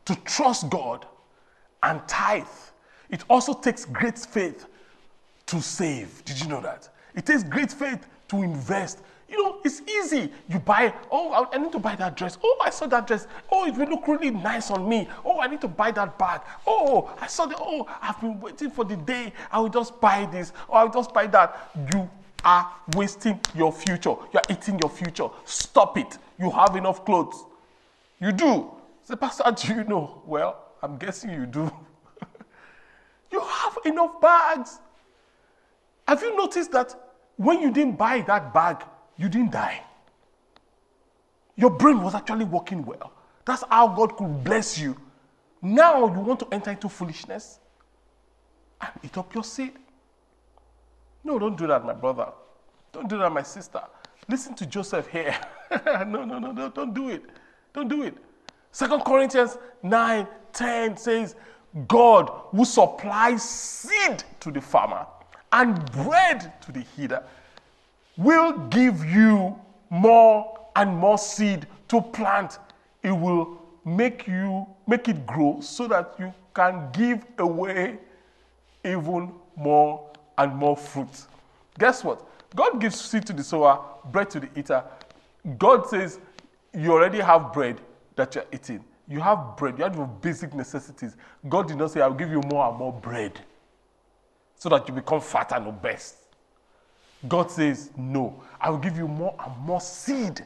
[0.05, 1.07] to trust God
[1.83, 2.45] and tithe,
[3.09, 4.67] it also takes great faith
[5.47, 6.23] to save.
[6.27, 6.91] Did you know that?
[7.15, 8.99] It takes great faith to invest
[9.33, 10.31] you know, it's easy.
[10.49, 12.37] You buy, oh, I need to buy that dress.
[12.45, 13.27] Oh, I saw that dress.
[13.51, 15.09] Oh, it will look really nice on me.
[15.25, 16.43] Oh, I need to buy that bag.
[16.67, 19.33] Oh, I saw the, oh, I've been waiting for the day.
[19.51, 20.53] I will just buy this.
[20.69, 21.71] Or I'll just buy that.
[21.93, 22.09] You
[22.45, 24.11] are wasting your future.
[24.11, 25.29] You are eating your future.
[25.47, 26.19] Stop it.
[26.39, 27.45] You have enough clothes.
[28.21, 28.71] You do.
[29.07, 30.23] The pastor, do you know?
[30.27, 31.73] Well, I'm guessing you do.
[33.33, 34.79] you have enough bags.
[36.07, 36.95] Have you noticed that
[37.37, 38.85] when you didn't buy that bag,
[39.23, 39.81] you didn't die.
[41.55, 43.13] Your brain was actually working well.
[43.45, 44.97] That's how God could bless you.
[45.61, 47.61] Now you want to enter into foolishness
[48.81, 49.75] and eat up your seed.
[51.23, 52.33] No, don't do that, my brother.
[52.93, 53.81] Don't do that, my sister.
[54.29, 55.37] Listen to Joseph here.
[55.87, 57.23] no, no, no, no, don't do it.
[57.73, 58.17] Don't do it.
[58.73, 61.37] Second Corinthians 9 10 says,
[61.87, 65.07] God who supplies seed to the farmer
[65.53, 67.23] and bread to the heater
[68.17, 69.59] will give you
[69.91, 72.59] more and more seed to plant,
[73.03, 77.99] it will make you make it grow so that you can give away
[78.85, 81.27] even more and more fruit.
[81.79, 82.27] Guess what?
[82.55, 84.85] God gives seed to the sower, bread to the eater.
[85.59, 86.19] God says
[86.75, 87.81] you already have bread
[88.17, 88.85] that you're eating.
[89.09, 91.17] You have bread, you have your basic necessities.
[91.49, 93.41] God did not say, I'll give you more and more bread
[94.55, 96.22] so that you become fat and obese.
[97.29, 100.45] God says, No, I will give you more and more seed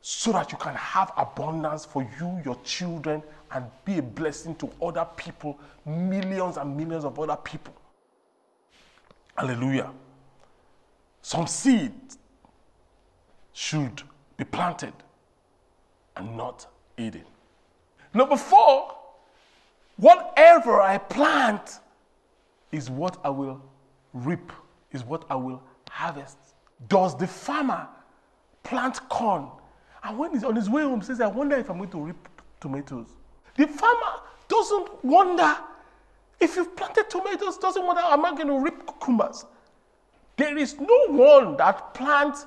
[0.00, 4.70] so that you can have abundance for you, your children, and be a blessing to
[4.82, 7.74] other people, millions and millions of other people.
[9.36, 9.90] Hallelujah.
[11.22, 11.92] Some seed
[13.52, 14.02] should
[14.36, 14.92] be planted
[16.16, 16.66] and not
[16.96, 17.24] eaten.
[18.14, 18.94] Number four,
[19.96, 21.78] whatever I plant
[22.72, 23.62] is what I will
[24.12, 24.50] reap,
[24.92, 26.38] is what I will harvest.
[26.88, 27.88] Does the farmer
[28.62, 29.48] plant corn?
[30.02, 32.28] And when he's on his way home, says, I wonder if I'm going to reap
[32.60, 33.08] tomatoes.
[33.56, 35.56] The farmer doesn't wonder
[36.40, 39.44] if you've planted tomatoes, doesn't wonder, am I going to reap cucumbers?
[40.36, 42.46] There is no one that plants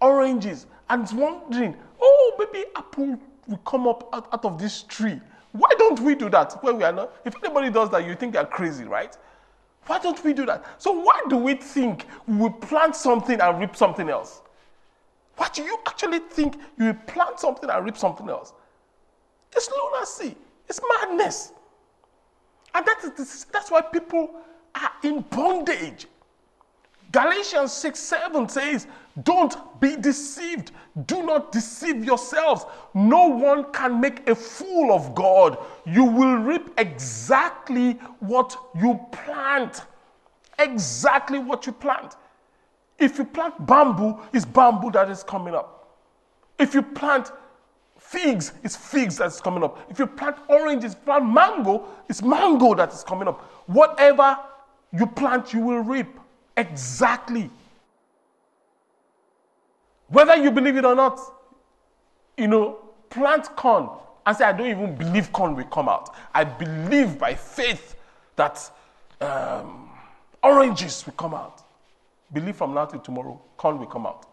[0.00, 5.20] oranges and is wondering, oh, maybe apple will come up out, out of this tree.
[5.52, 7.14] Why don't we do that when we are not?
[7.24, 9.16] If anybody does that, you think they're crazy, right?
[9.88, 10.64] Why don't we do that?
[10.76, 14.42] So why do we think we plant something and reap something else?
[15.36, 18.52] Why do you actually think you will plant something and reap something else?
[19.56, 20.36] It's lunacy.
[20.68, 21.52] It's madness.
[22.74, 24.30] And that is, that's why people
[24.74, 26.06] are in bondage.
[27.10, 28.86] Galatians 6 7 says,
[29.22, 30.72] Don't be deceived.
[31.06, 32.64] Do not deceive yourselves.
[32.94, 35.58] No one can make a fool of God.
[35.86, 39.82] You will reap exactly what you plant.
[40.58, 42.16] Exactly what you plant.
[42.98, 45.96] If you plant bamboo, it's bamboo that is coming up.
[46.58, 47.30] If you plant
[47.98, 49.78] figs, it's figs that's coming up.
[49.90, 53.40] If you plant oranges, plant mango, it's mango that is coming up.
[53.66, 54.38] Whatever
[54.92, 56.08] you plant, you will reap.
[56.56, 57.50] Exactly.
[60.08, 61.20] Whether you believe it or not,
[62.36, 62.78] you know,
[63.10, 63.88] plant corn
[64.24, 66.14] and say, I don't even believe corn will come out.
[66.34, 67.96] I believe by faith
[68.36, 68.70] that
[69.20, 69.90] um,
[70.42, 71.62] oranges will come out.
[72.32, 74.26] Believe from now till tomorrow, corn will come out.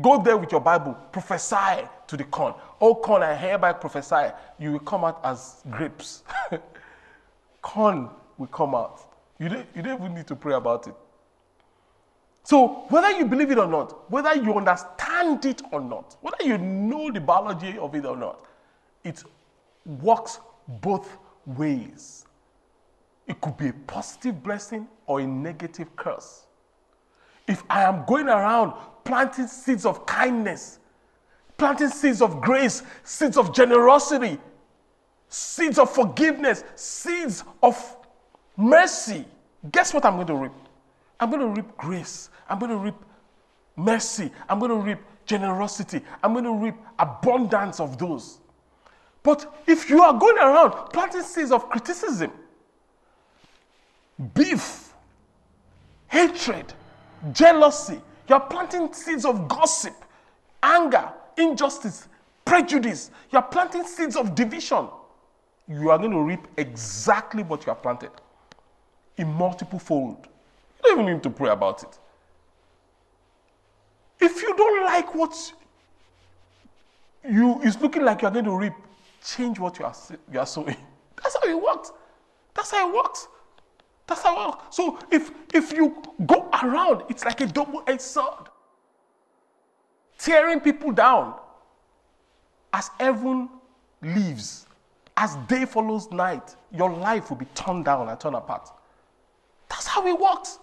[0.00, 2.54] Go there with your Bible, prophesy to the corn.
[2.80, 6.22] Oh, corn, I hereby prophesy, you will come out as grapes.
[7.62, 8.08] corn
[8.38, 9.02] will come out.
[9.38, 10.94] You don't, you don't even need to pray about it.
[12.52, 16.58] So, whether you believe it or not, whether you understand it or not, whether you
[16.58, 18.44] know the biology of it or not,
[19.04, 19.24] it
[19.86, 20.38] works
[20.68, 22.26] both ways.
[23.26, 26.44] It could be a positive blessing or a negative curse.
[27.48, 30.78] If I am going around planting seeds of kindness,
[31.56, 34.38] planting seeds of grace, seeds of generosity,
[35.30, 37.96] seeds of forgiveness, seeds of
[38.58, 39.24] mercy,
[39.72, 40.52] guess what I'm going to reap?
[41.22, 42.30] I'm going to reap grace.
[42.48, 42.96] I'm going to reap
[43.76, 44.32] mercy.
[44.48, 46.00] I'm going to reap generosity.
[46.20, 48.40] I'm going to reap abundance of those.
[49.22, 52.32] But if you are going around planting seeds of criticism,
[54.34, 54.92] beef,
[56.08, 56.74] hatred,
[57.30, 59.94] jealousy, you're planting seeds of gossip,
[60.60, 61.08] anger,
[61.38, 62.08] injustice,
[62.44, 64.88] prejudice, you're planting seeds of division,
[65.68, 68.10] you are going to reap exactly what you have planted
[69.18, 70.26] in multiple fold.
[70.84, 71.98] You don't even need to pray about it.
[74.20, 75.52] If you don't like what
[77.28, 78.74] you is looking like you're going to reap,
[79.24, 79.94] change what you are,
[80.32, 80.76] you are sowing.
[81.22, 81.92] That's how it works.
[82.54, 83.28] That's how it works.
[84.06, 84.76] That's how it works.
[84.76, 88.48] So if if you go around, it's like a double-edged sword.
[90.18, 91.34] Tearing people down.
[92.72, 93.50] As heaven
[94.02, 94.66] leaves,
[95.16, 98.70] as day follows night, your life will be turned down and torn apart.
[99.68, 100.58] That's how it works.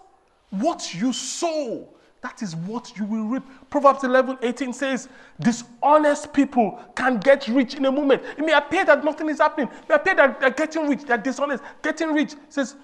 [0.50, 1.88] What you sow,
[2.22, 3.42] that is what you will reap.
[3.70, 5.08] Proverbs 11 18 says,
[5.40, 8.22] Dishonest people can get rich in a moment.
[8.36, 9.68] It may appear that nothing is happening.
[9.68, 12.34] It may appear that they're getting rich, they're dishonest, getting rich.
[12.48, 12.76] Says,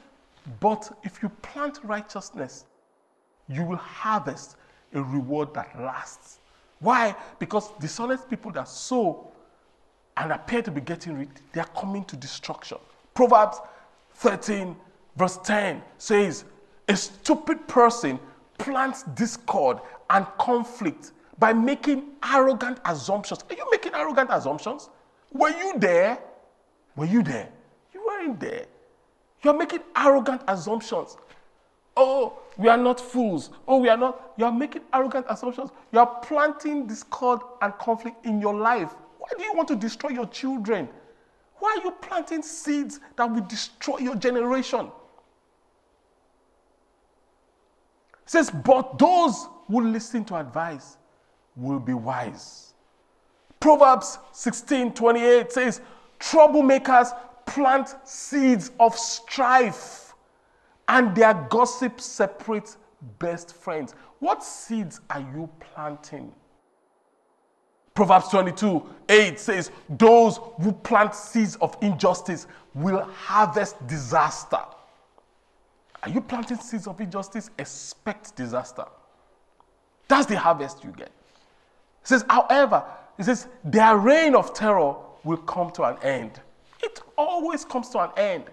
[0.61, 2.64] But if you plant righteousness,
[3.49, 4.57] you will harvest
[4.95, 6.39] a reward that lasts.
[6.79, 7.14] Why?
[7.39, 9.31] Because dishonest people that sow
[10.17, 12.79] and appear to be getting rich, they are coming to destruction.
[13.14, 13.59] Proverbs
[14.14, 14.77] 13,
[15.17, 16.45] verse 10 says,
[16.89, 18.18] a stupid person
[18.59, 19.78] plants discord
[20.11, 23.45] and conflict by making arrogant assumptions.
[23.51, 24.89] Are you making arrogant assumptions?
[25.32, 26.18] Were you there?
[26.95, 27.49] Were you there?
[27.93, 28.66] You weren't there.
[29.43, 31.16] You're making arrogant assumptions.
[31.97, 33.51] Oh, we are not fools.
[33.66, 34.32] Oh, we are not.
[34.37, 35.70] You are making arrogant assumptions.
[35.93, 38.95] You are planting discord and conflict in your life.
[39.18, 40.89] Why do you want to destroy your children?
[41.59, 44.91] Why are you planting seeds that will destroy your generation?
[48.12, 50.97] It says, but those who listen to advice
[51.55, 52.74] will be wise.
[53.61, 55.81] Proverbs 16 28 says,
[56.20, 57.16] Troublemakers
[57.47, 60.14] plant seeds of strife,
[60.89, 62.77] and their gossip separates
[63.18, 63.95] best friends.
[64.18, 66.33] What seeds are you planting?
[67.95, 74.61] Proverbs 22 8 says, Those who plant seeds of injustice will harvest disaster.
[76.07, 77.51] Are you planting seeds of injustice?
[77.59, 78.85] Expect disaster.
[80.07, 81.09] That's the harvest you get.
[81.09, 81.13] It
[82.05, 82.85] says, however,
[83.19, 84.95] it says, their reign of terror
[85.25, 86.41] will come to an end.
[86.81, 88.45] It always comes to an end.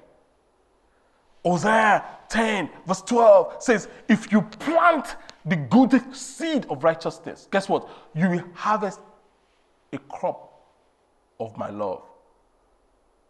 [1.45, 7.88] Hosea 10, verse 12 says, If you plant the good seed of righteousness, guess what?
[8.16, 8.99] You will harvest
[9.91, 10.60] a crop
[11.39, 12.01] of my love.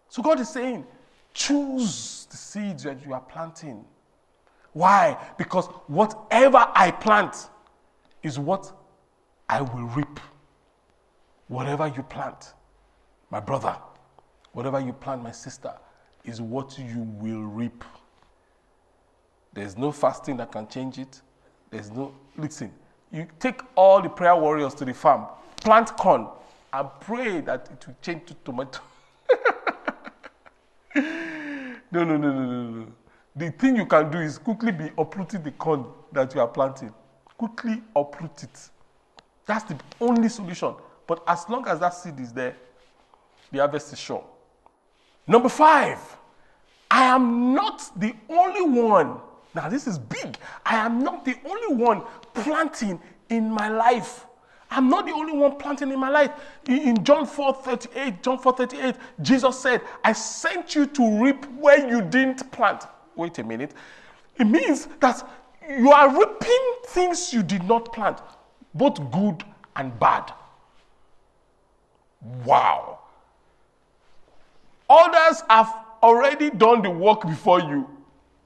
[0.07, 0.85] So God is saying,
[1.33, 3.83] choose the seeds that you are planting.
[4.73, 5.17] Why?
[5.37, 7.49] Because whatever I plant
[8.23, 8.71] is what
[9.47, 10.19] I will reap.
[11.47, 12.53] Whatever you plant,
[13.29, 13.75] my brother,
[14.53, 15.73] whatever you plant, my sister,
[16.25, 17.83] is what you will reap.
[19.53, 21.21] There's no fasting that can change it.
[21.69, 22.71] There's no, listen,
[23.11, 26.27] you take all the prayer warriors to the farm, plant corn,
[26.71, 28.79] and pray that it will change to tomato.
[30.95, 31.03] no,
[31.91, 32.87] no, no, no, no, no.
[33.35, 36.93] The thing you can do is quickly be uprooting the corn that you are planting.
[37.37, 38.69] Quickly uproot it.
[39.45, 40.75] That's the only solution.
[41.07, 42.55] But as long as that seed is there,
[43.51, 44.23] the harvest is sure.
[45.27, 45.99] Number five,
[46.91, 49.17] I am not the only one.
[49.55, 50.37] Now, this is big.
[50.65, 52.03] I am not the only one
[52.33, 54.25] planting in my life.
[54.69, 56.31] I'm not the only one planting in my life.
[56.67, 61.87] In John 4 38, John 4 38, Jesus said, I sent you to reap where
[61.87, 62.85] you didn't plant.
[63.15, 63.73] Wait a minute.
[64.37, 65.27] It means that
[65.69, 68.19] you are reaping things you did not plant,
[68.73, 69.43] both good
[69.75, 70.33] and bad.
[72.45, 72.99] Wow.
[74.89, 77.89] Others have already done the work before you,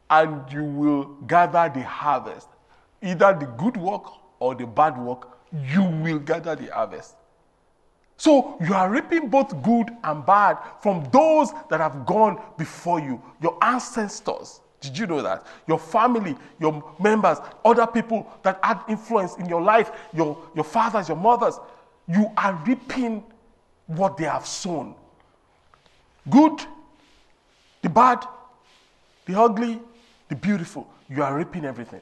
[0.10, 2.48] and you will gather the harvest.
[3.02, 4.06] Either the good work
[4.40, 7.16] or the bad work, you will gather the harvest.
[8.18, 13.22] So you are reaping both good and bad from those that have gone before you,
[13.42, 14.60] your ancestors.
[14.82, 15.46] Did you know that?
[15.68, 21.08] Your family, your members, other people that had influence in your life, your, your fathers,
[21.08, 21.60] your mothers,
[22.08, 23.24] you are reaping
[23.86, 24.96] what they have sown.
[26.30, 26.60] Good,
[27.82, 28.26] the bad,
[29.26, 29.80] the ugly,
[30.28, 30.88] the beautiful.
[31.10, 32.02] You are reaping everything.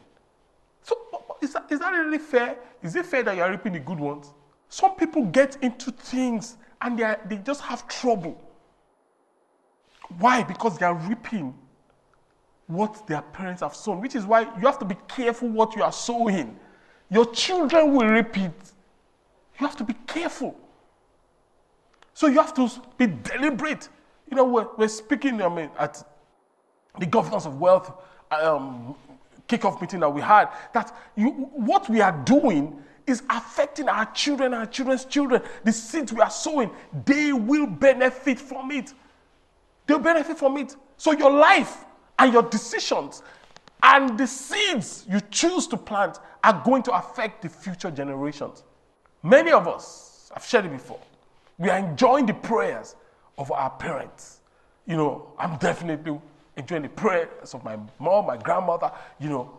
[0.82, 0.98] So
[1.42, 2.58] is that, is that really fair?
[2.82, 4.28] Is it fair that you are reaping the good ones?
[4.70, 8.42] Some people get into things and they, are, they just have trouble.
[10.20, 10.44] Why?
[10.44, 11.54] Because they are reaping
[12.68, 15.84] what their parents have sown, which is why you have to be careful what you
[15.84, 16.58] are sowing.
[17.10, 18.74] Your children will reap it.
[19.60, 20.56] You have to be careful.
[22.14, 23.90] So you have to be deliberate.
[24.30, 26.04] You know, we're, we're speaking I mean, at
[27.00, 27.92] the Governors of Wealth
[28.32, 28.96] um,
[29.48, 34.54] kickoff meeting that we had, that you, what we are doing is affecting our children,
[34.54, 35.42] our children's children.
[35.64, 36.72] The seeds we are sowing,
[37.06, 38.94] they will benefit from it.
[39.86, 40.76] They'll benefit from it.
[40.98, 41.86] So your life
[42.18, 43.22] and your decisions
[43.84, 48.64] and the seeds you choose to plant are going to affect the future generations.
[49.22, 51.00] Many of us, I've shared it before,
[51.58, 52.96] we are enjoying the prayers
[53.38, 54.40] of our parents.
[54.86, 56.20] You know, I'm definitely
[56.58, 59.58] enjoying the prayers of my mom, my grandmother, you know.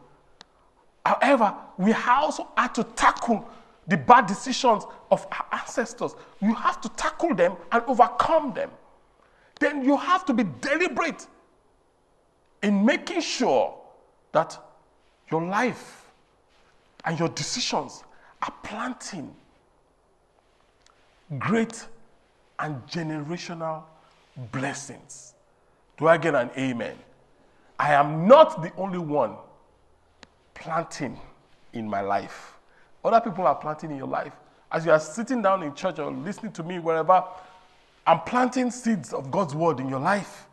[1.06, 3.48] However, we also have to tackle
[3.86, 6.16] the bad decisions of our ancestors.
[6.40, 8.72] You have to tackle them and overcome them.
[9.60, 11.28] Then you have to be deliberate
[12.60, 13.78] in making sure
[14.32, 14.58] that
[15.30, 16.10] your life
[17.04, 18.02] and your decisions
[18.42, 19.32] are planting
[21.38, 21.86] great
[22.58, 23.84] and generational
[24.50, 25.34] blessings.
[25.98, 26.96] Do I get an amen?
[27.78, 29.36] I am not the only one
[30.56, 31.18] planting
[31.72, 32.54] in my life.
[33.04, 34.32] Other people are planting in your life.
[34.72, 37.22] As you are sitting down in church or listening to me wherever,
[38.06, 40.46] I'm planting seeds of God's word in your life.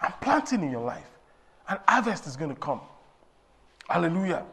[0.00, 1.08] I'm planting in your life.
[1.68, 2.80] And harvest is going to come.
[3.88, 4.44] Hallelujah.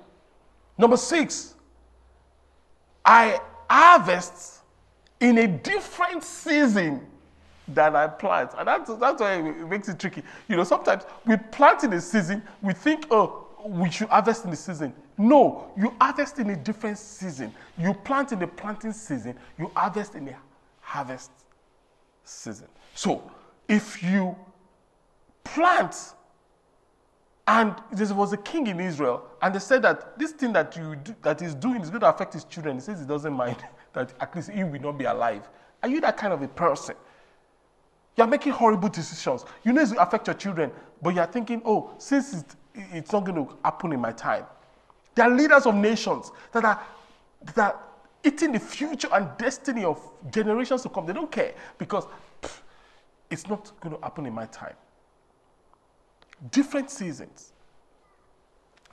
[0.77, 1.55] Number six,
[3.03, 4.59] I harvest
[5.19, 7.05] in a different season
[7.67, 8.51] than I plant.
[8.57, 10.23] And that's, that's why it makes it tricky.
[10.47, 14.51] You know, sometimes we plant in a season, we think, oh, we should harvest in
[14.51, 14.93] the season.
[15.17, 17.53] No, you harvest in a different season.
[17.77, 20.35] You plant in the planting season, you harvest in the
[20.81, 21.31] harvest
[22.23, 22.67] season.
[22.95, 23.29] So,
[23.67, 24.35] if you
[25.43, 25.95] plant
[27.47, 30.95] and there was a king in Israel, and they said that this thing that you
[30.95, 32.75] do, that he's doing is going to affect his children.
[32.75, 33.57] He says he doesn't mind
[33.93, 35.49] that at least he will not be alive.
[35.81, 36.95] Are you that kind of a person?
[38.17, 39.45] You're making horrible decisions.
[39.63, 43.11] You know it's going to affect your children, but you're thinking, oh, since it, it's
[43.11, 44.45] not going to happen in my time.
[45.15, 46.81] There are leaders of nations that are,
[47.55, 47.79] that are
[48.23, 49.99] eating the future and destiny of
[50.31, 51.05] generations to come.
[51.05, 52.05] They don't care because
[52.41, 52.59] pff,
[53.29, 54.75] it's not going to happen in my time.
[56.51, 57.53] Different seasons.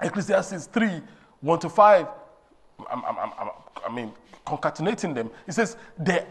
[0.03, 1.01] Ecclesiastes 3
[1.41, 2.07] 1 to 5,
[2.91, 3.51] I'm, I'm, I'm,
[3.87, 4.13] I mean,
[4.47, 5.31] concatenating them.
[5.47, 6.27] It says, There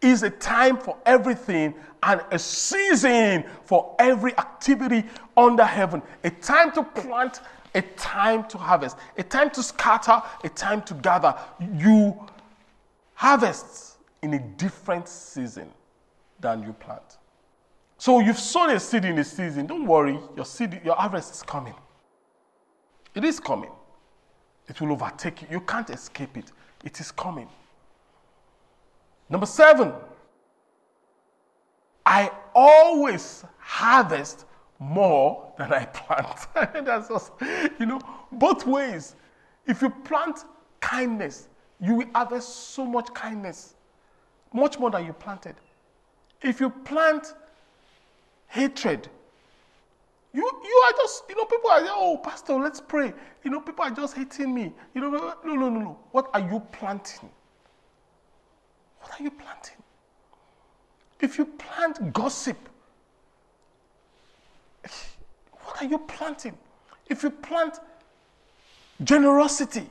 [0.00, 5.04] is a time for everything and a season for every activity
[5.36, 6.02] under heaven.
[6.24, 7.40] A time to plant,
[7.74, 11.34] a time to harvest, a time to scatter, a time to gather.
[11.74, 12.18] You
[13.14, 15.70] harvest in a different season
[16.40, 17.18] than you plant.
[17.98, 19.66] So you've sown a seed in a season.
[19.66, 21.74] Don't worry, your seed, your harvest is coming.
[23.14, 23.70] It is coming.
[24.68, 25.48] It will overtake you.
[25.50, 26.52] You can't escape it.
[26.84, 27.48] It is coming.
[29.28, 29.92] Number seven,
[32.04, 34.44] I always harvest
[34.78, 36.46] more than I plant.
[36.86, 37.32] That's just,
[37.80, 38.00] you know,
[38.32, 39.16] both ways.
[39.66, 40.44] If you plant
[40.80, 41.48] kindness,
[41.80, 43.74] you will harvest so much kindness,
[44.52, 45.56] much more than you planted.
[46.42, 47.34] If you plant
[48.46, 49.08] hatred,
[50.32, 53.12] you, you are just, you know, people are, oh, Pastor, let's pray.
[53.42, 54.72] You know, people are just hating me.
[54.94, 55.98] You know, no, no, no, no.
[56.12, 57.30] What are you planting?
[59.18, 59.76] Are you planting?
[61.20, 62.56] If you plant gossip,
[65.62, 66.56] what are you planting?
[67.08, 67.80] If you plant
[69.02, 69.88] generosity,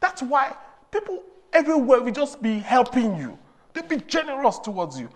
[0.00, 0.54] that's why
[0.90, 1.22] people
[1.52, 3.38] everywhere will just be helping you.
[3.72, 5.08] They'll be generous towards you.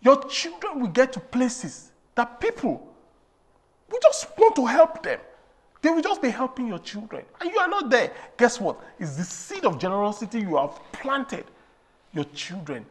[0.00, 2.92] Your children will get to places that people
[3.90, 5.20] will just want to help them.
[5.80, 7.24] They will just be helping your children.
[7.40, 8.12] And you are not there.
[8.36, 8.80] Guess what?
[8.98, 11.44] It's the seed of generosity you have planted.
[12.12, 12.84] Your children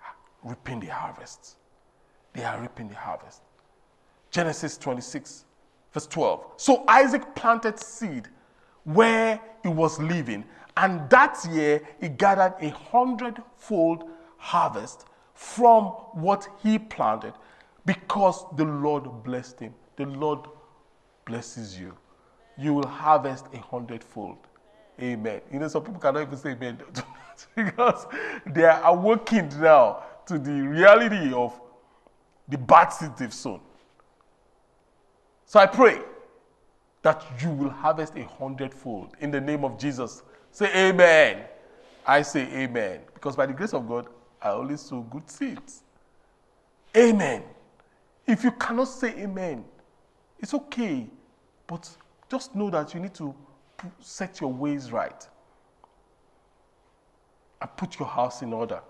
[0.00, 1.56] are reaping the harvest.
[2.32, 3.42] They are reaping the harvest.
[4.30, 5.44] Genesis 26,
[5.92, 6.44] verse 12.
[6.56, 8.28] So Isaac planted seed
[8.84, 10.44] where he was living,
[10.76, 14.04] and that year he gathered a hundredfold
[14.36, 17.34] harvest from what he planted
[17.84, 19.74] because the Lord blessed him.
[19.96, 20.40] The Lord
[21.24, 21.96] blesses you.
[22.56, 24.47] You will harvest a hundredfold.
[25.00, 25.40] Amen.
[25.52, 26.78] You know, some people cannot even say amen
[27.54, 28.06] because
[28.46, 31.58] they are awakened now to the reality of
[32.48, 33.60] the bad seed they've sown.
[35.46, 36.00] So I pray
[37.02, 40.22] that you will harvest a hundredfold in the name of Jesus.
[40.50, 41.44] Say amen.
[42.06, 43.00] I say amen.
[43.14, 44.08] Because by the grace of God,
[44.42, 45.82] I only sow good seeds.
[46.96, 47.42] Amen.
[48.26, 49.64] If you cannot say amen,
[50.38, 51.06] it's okay.
[51.66, 51.88] But
[52.30, 53.34] just know that you need to
[54.00, 55.26] set your ways right
[57.60, 58.80] and put your house in order.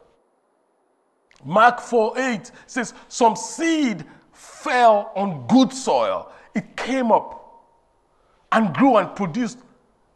[1.44, 6.32] Mark 4 8 says, Some seed fell on good soil.
[6.54, 7.64] It came up
[8.52, 9.58] and grew and produced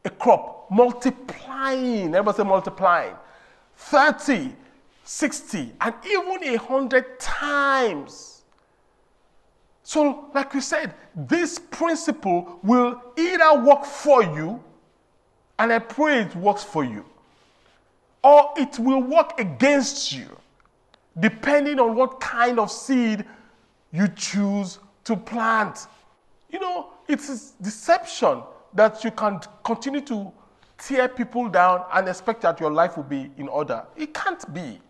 [0.04, 2.08] a crop, multiplying.
[2.14, 3.14] Everybody say multiplying.
[3.76, 4.54] 30,
[5.04, 8.31] 60, and even a hundred times.
[9.92, 14.58] So, like we said, this principle will either work for you,
[15.58, 17.04] and I pray it works for you,
[18.24, 20.34] or it will work against you,
[21.20, 23.26] depending on what kind of seed
[23.92, 25.86] you choose to plant.
[26.48, 30.32] You know, it's deception that you can continue to
[30.78, 33.84] tear people down and expect that your life will be in order.
[33.94, 34.80] It can't be.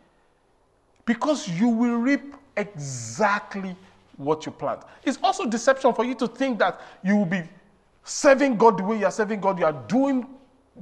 [1.04, 3.74] Because you will reap exactly
[4.16, 4.82] what you plant.
[5.04, 7.42] It's also deception for you to think that you will be
[8.04, 9.58] serving God the way you are serving God.
[9.58, 10.26] You are doing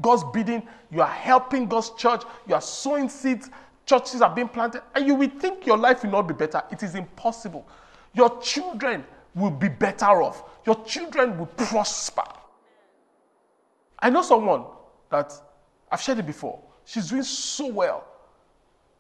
[0.01, 0.63] God's bidding.
[0.91, 2.23] You are helping God's church.
[2.47, 3.51] You are sowing seeds.
[3.87, 4.83] Churches are being planted.
[4.95, 6.63] And you will think your life will not be better.
[6.71, 7.67] It is impossible.
[8.15, 9.05] Your children
[9.35, 10.45] will be better off.
[10.67, 12.25] Your children will prosper.
[13.99, 14.65] I know someone
[15.11, 15.33] that
[15.91, 16.61] I've shared it before.
[16.85, 18.07] She's doing so well.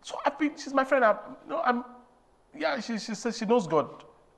[0.02, 1.04] So I've been, she's my friend.
[1.04, 1.84] I'm, you know, I'm
[2.56, 3.88] yeah, she, she says she knows God,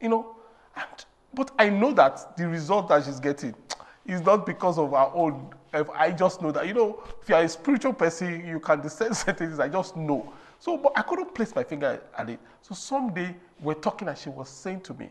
[0.03, 0.36] you know.
[0.76, 0.86] And,
[1.32, 3.55] but I know that the result that she's getting
[4.05, 5.48] is not because of our own.
[5.94, 9.36] I just know that, you know, if you're a spiritual person, you can discern certain
[9.36, 9.59] things.
[9.59, 10.30] I just know.
[10.59, 12.38] So, but I couldn't place my finger at it.
[12.61, 15.09] So someday we're talking and she was saying to me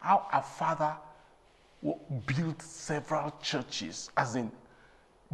[0.00, 0.94] how her father
[2.26, 4.50] built several churches, as in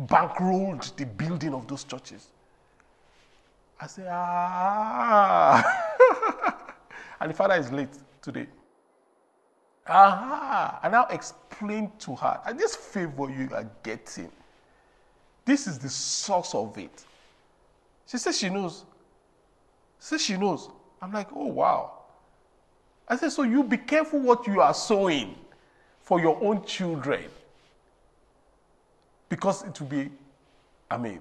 [0.07, 2.29] bankrolled the building of those churches.
[3.81, 5.63] I say, ah.
[7.21, 7.89] and the father is late
[8.23, 8.47] today.
[9.89, 10.81] Aha.
[10.83, 14.31] And now explain to her, this favor you are getting,
[15.45, 17.05] this is the source of it.
[18.07, 18.85] She says she knows.
[20.01, 20.69] She Says she knows.
[21.01, 21.93] I'm like, oh wow.
[23.09, 25.37] I said, so you be careful what you are sowing
[26.01, 27.25] for your own children.
[29.29, 30.11] Because it will be,
[30.91, 31.21] I mean,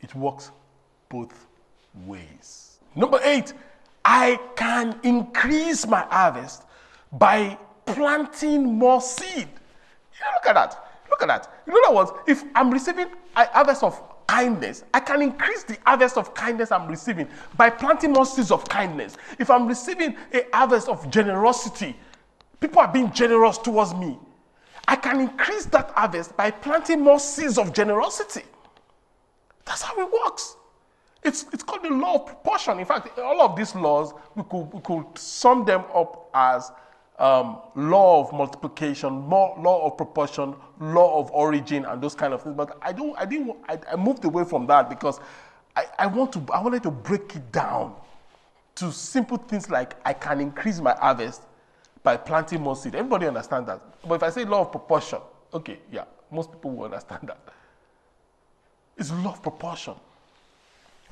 [0.00, 0.50] it works
[1.08, 1.46] both
[2.06, 2.78] ways.
[2.94, 3.52] Number eight,
[4.10, 6.62] I can increase my harvest
[7.12, 9.46] by planting more seed.
[10.18, 10.84] Yeah, look at that.
[11.10, 11.62] Look at that.
[11.66, 16.16] In other words, if I'm receiving a harvest of kindness, I can increase the harvest
[16.16, 17.28] of kindness I'm receiving
[17.58, 19.18] by planting more seeds of kindness.
[19.38, 21.94] If I'm receiving a harvest of generosity,
[22.60, 24.18] people are being generous towards me.
[24.86, 28.44] I can increase that harvest by planting more seeds of generosity.
[29.66, 30.56] That's how it works.
[31.22, 32.78] It's, it's called the law of proportion.
[32.78, 36.70] In fact, all of these laws, we could, we could sum them up as
[37.18, 42.54] um, law of multiplication, law of proportion, law of origin, and those kind of things.
[42.56, 45.18] But I don't, I didn't, I, I moved away from that because
[45.74, 47.94] I, I want to, I wanted to break it down
[48.76, 51.42] to simple things like I can increase my harvest
[52.04, 52.94] by planting more seed.
[52.94, 53.82] Everybody understand that.
[54.06, 55.18] But if I say law of proportion,
[55.52, 57.38] okay, yeah, most people will understand that.
[58.96, 59.94] It's law of proportion.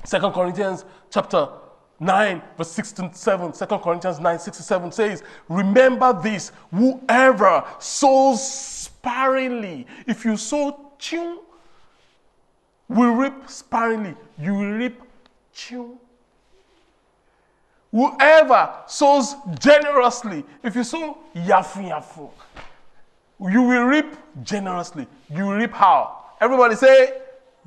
[0.03, 1.49] Second Corinthians chapter
[1.99, 3.51] 9, verse 6 to 7.
[3.51, 10.91] 2 Corinthians 9, 6 to 7 says, Remember this, whoever sows sparingly, if you sow
[10.99, 11.39] chung,
[12.87, 15.01] will reap sparingly, you will reap
[15.53, 15.97] chung.
[17.91, 22.29] Whoever sows generously, if you sow yafu yafu,
[23.39, 25.07] you will reap generously.
[25.29, 26.25] You will reap how?
[26.39, 27.21] Everybody say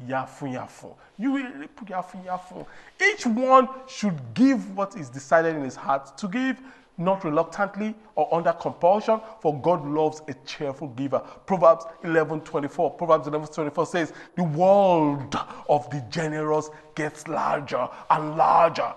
[0.07, 0.95] yafu yafu.
[1.21, 2.67] You will reap yafu.
[2.99, 6.63] Each one should give what is decided in his heart to give,
[6.97, 11.19] not reluctantly or under compulsion, for God loves a cheerful giver.
[11.45, 12.93] Proverbs 11 24.
[12.93, 15.37] Proverbs 11 24 says, The world
[15.69, 18.95] of the generous gets larger and larger.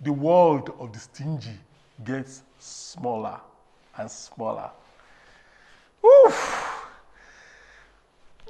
[0.00, 1.56] The world of the stingy
[2.02, 3.38] gets smaller
[3.96, 4.72] and smaller.
[6.04, 6.88] Oof.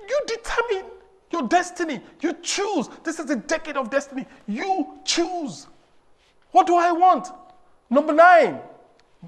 [0.09, 0.86] You determine
[1.43, 2.01] your destiny.
[2.20, 2.88] You choose.
[3.03, 4.26] This is a decade of destiny.
[4.47, 5.66] You choose.
[6.53, 7.28] What do I want?
[7.90, 8.61] Number nine,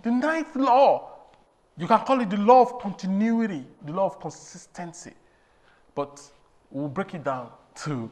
[0.02, 1.10] the ninth law.
[1.76, 5.12] You can call it the law of continuity, the law of consistency.
[5.94, 6.22] But
[6.70, 7.50] we'll break it down
[7.84, 8.10] to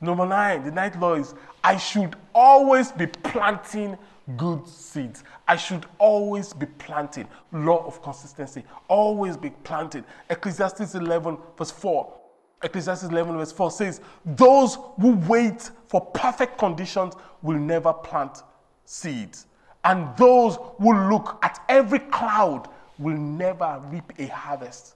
[0.00, 0.62] number nine.
[0.62, 1.34] The ninth law is
[1.64, 3.98] I should always be planting
[4.36, 5.24] good seeds.
[5.48, 7.26] I should always be planting.
[7.50, 8.62] Law of consistency.
[8.86, 10.04] Always be planting.
[10.30, 12.21] Ecclesiastes 11, verse 4.
[12.62, 18.42] Ecclesiastes 11, verse 4 says, Those who wait for perfect conditions will never plant
[18.84, 19.46] seeds.
[19.84, 24.94] And those who look at every cloud will never reap a harvest.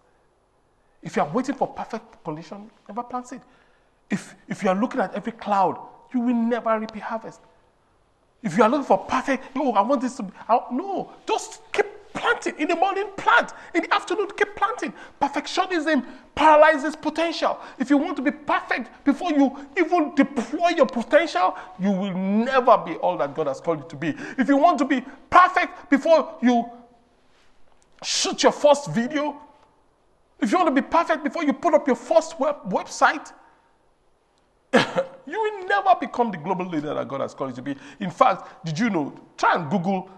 [1.03, 3.41] If you are waiting for perfect condition, never plant seed.
[4.11, 5.79] If, if you are looking at every cloud,
[6.15, 7.41] you will never reap a harvest.
[8.43, 11.61] If you are looking for perfect, no, I want this to be, I, no, just
[11.73, 11.86] keep
[12.17, 12.59] planting.
[12.59, 13.53] In the morning, plant.
[13.75, 14.93] In the afternoon, keep planting.
[15.21, 16.05] Perfectionism
[16.35, 17.61] paralyzes potential.
[17.79, 22.79] If you want to be perfect before you even deploy your potential, you will never
[22.79, 24.15] be all that God has called you to be.
[24.39, 26.69] If you want to be perfect before you
[28.03, 29.41] shoot your first video,
[30.41, 33.33] if you want to be perfect before you put up your first web, website,
[34.73, 37.77] you will never become the global leader that God has called you to be.
[38.01, 39.15] In fact, did you know?
[39.37, 40.11] Try and Google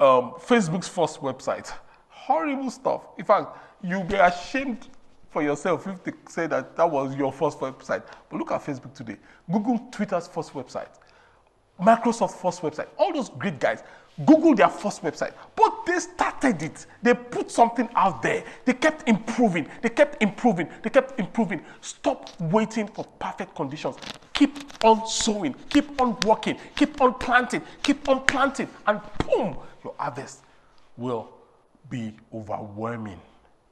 [0.00, 1.72] um, Facebook's first website.
[2.08, 3.02] Horrible stuff.
[3.18, 4.88] In fact, you'll be ashamed
[5.30, 8.02] for yourself if they say that that was your first website.
[8.30, 9.16] But look at Facebook today.
[9.50, 10.88] Google Twitter's first website.
[11.80, 12.86] Microsoft's first website.
[12.96, 13.82] All those great guys.
[14.24, 15.32] Google their first website.
[15.56, 16.86] But they started it.
[17.02, 18.44] They put something out there.
[18.64, 19.66] They kept improving.
[19.82, 20.68] They kept improving.
[20.82, 21.62] They kept improving.
[21.80, 23.96] Stop waiting for perfect conditions.
[24.32, 25.54] Keep on sowing.
[25.68, 26.56] Keep on working.
[26.76, 27.62] Keep on planting.
[27.82, 28.68] Keep on planting.
[28.86, 30.40] And boom, your harvest
[30.96, 31.30] will
[31.90, 33.20] be overwhelming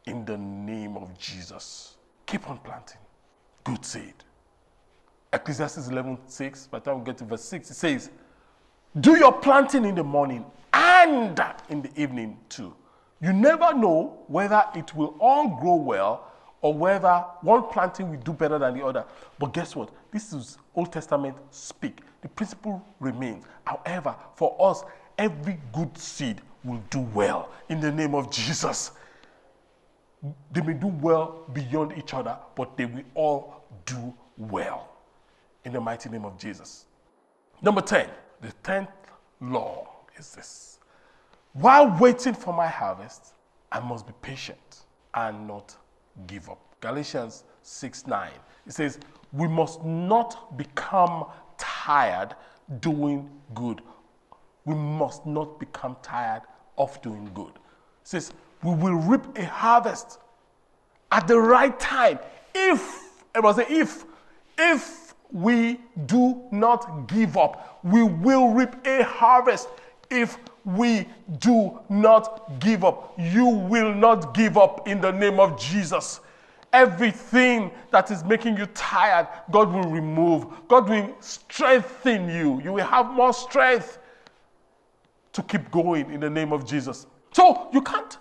[0.06, 1.96] in the name of Jesus.
[2.26, 2.98] Keep on planting.
[3.64, 4.14] Good seed.
[5.32, 8.10] Ecclesiastes 11 6, by the time we get to verse 6, it says,
[9.00, 10.44] Do your planting in the morning
[10.74, 11.40] and
[11.70, 12.74] in the evening too.
[13.20, 18.32] You never know whether it will all grow well or whether one planting will do
[18.32, 19.04] better than the other.
[19.38, 19.90] But guess what?
[20.10, 22.00] This is Old Testament speak.
[22.20, 23.44] The principle remains.
[23.64, 24.84] However, for us,
[25.22, 28.90] every good seed will do well in the name of Jesus.
[30.52, 34.88] They may do well beyond each other, but they will all do well
[35.64, 36.86] in the mighty name of Jesus.
[37.60, 38.08] Number 10,
[38.40, 38.88] the 10th
[39.40, 40.80] law is this
[41.52, 43.34] While waiting for my harvest,
[43.70, 44.82] I must be patient
[45.14, 45.76] and not
[46.26, 46.58] give up.
[46.80, 48.30] Galatians 6 9.
[48.66, 48.98] It says,
[49.32, 51.26] We must not become
[51.58, 52.34] tired
[52.80, 53.82] doing good.
[54.64, 56.42] We must not become tired
[56.78, 57.52] of doing good.
[57.54, 58.32] It says,
[58.62, 60.18] We will reap a harvest
[61.10, 62.18] at the right time
[62.54, 64.04] if, I must say, if,
[64.58, 69.68] if we do not give up, we will reap a harvest
[70.10, 71.08] if we
[71.38, 73.14] do not give up.
[73.18, 76.20] You will not give up in the name of Jesus.
[76.72, 80.46] Everything that is making you tired, God will remove.
[80.68, 82.60] God will strengthen you.
[82.62, 83.98] You will have more strength
[85.32, 87.06] to keep going in the name of Jesus.
[87.32, 88.18] So you can't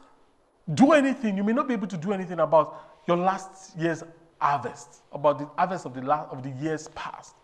[0.73, 1.37] do anything.
[1.37, 4.03] You may not be able to do anything about your last year's
[4.39, 7.35] harvest, about the harvest of the last of the years past.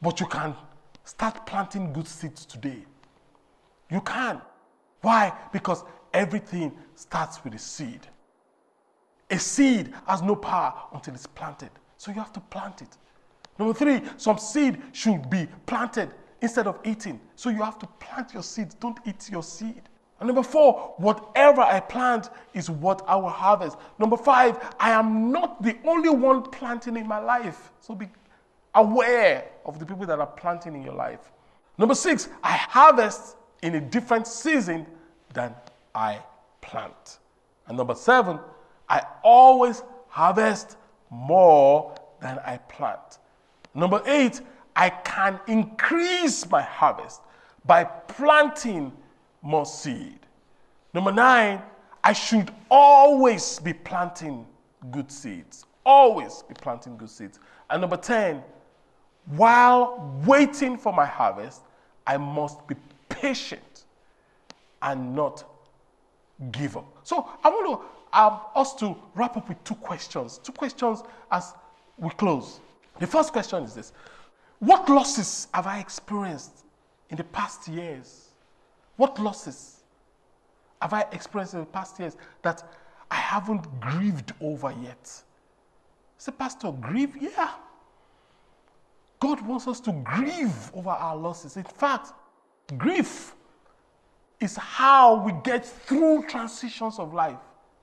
[0.00, 0.54] But you can
[1.04, 2.84] start planting good seeds today.
[3.90, 4.40] You can.
[5.00, 5.32] Why?
[5.52, 8.06] Because everything starts with a seed.
[9.30, 11.70] A seed has no power until it's planted.
[11.96, 12.96] So you have to plant it.
[13.58, 17.20] Number three, some seed should be planted instead of eating.
[17.34, 18.74] So you have to plant your seeds.
[18.74, 19.82] Don't eat your seed.
[20.18, 23.76] And number four, whatever I plant is what I will harvest.
[23.98, 27.70] Number five, I am not the only one planting in my life.
[27.80, 28.08] So be
[28.74, 31.32] aware of the people that are planting in your life.
[31.76, 34.86] Number six, I harvest in a different season
[35.34, 35.54] than
[35.94, 36.20] I
[36.62, 37.18] plant.
[37.66, 38.38] And number seven,
[38.88, 40.76] I always harvest
[41.10, 43.18] more than I plant.
[43.74, 44.40] Number eight,
[44.76, 47.22] I can increase my harvest
[47.64, 48.92] by planting
[49.42, 50.20] more seed.
[50.92, 51.62] Number nine,
[52.04, 54.46] I should always be planting
[54.90, 55.64] good seeds.
[55.84, 57.40] Always be planting good seeds.
[57.70, 58.42] And number 10,
[59.34, 61.62] while waiting for my harvest,
[62.06, 62.76] I must be
[63.08, 63.84] patient
[64.82, 65.44] and not
[66.52, 66.86] give up.
[67.02, 70.38] So I want to, um, us to wrap up with two questions.
[70.38, 71.02] Two questions
[71.32, 71.54] as
[71.98, 72.60] we close.
[73.00, 73.92] The first question is this
[74.58, 76.64] What losses have I experienced
[77.10, 78.28] in the past years?
[78.96, 79.82] What losses
[80.80, 82.62] have I experienced in the past years that
[83.10, 85.22] I haven't grieved over yet?
[86.18, 87.16] Say, Pastor, grieve?
[87.20, 87.50] Yeah.
[89.20, 91.56] God wants us to grieve over our losses.
[91.56, 92.12] In fact,
[92.78, 93.34] grief
[94.40, 97.38] is how we get through transitions of life.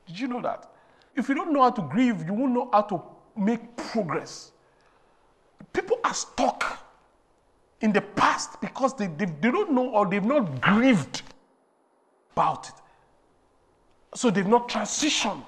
[0.08, 0.72] Did you know that?
[1.16, 3.02] If you don't know how to grieve, you won't know how to
[3.36, 4.53] make progress.
[5.74, 6.80] People are stuck
[7.82, 11.24] in the past because they, they, they don't know or they've not grieved
[12.34, 12.76] about it.
[14.16, 15.44] So they've not transitioned.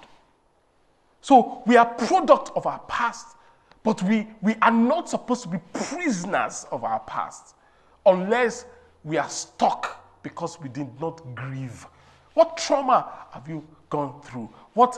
[1.21, 3.37] So we are product of our past,
[3.83, 7.55] but we, we are not supposed to be prisoners of our past
[8.05, 8.65] unless
[9.03, 11.85] we are stuck because we did not grieve.
[12.33, 14.49] What trauma have you gone through?
[14.73, 14.97] What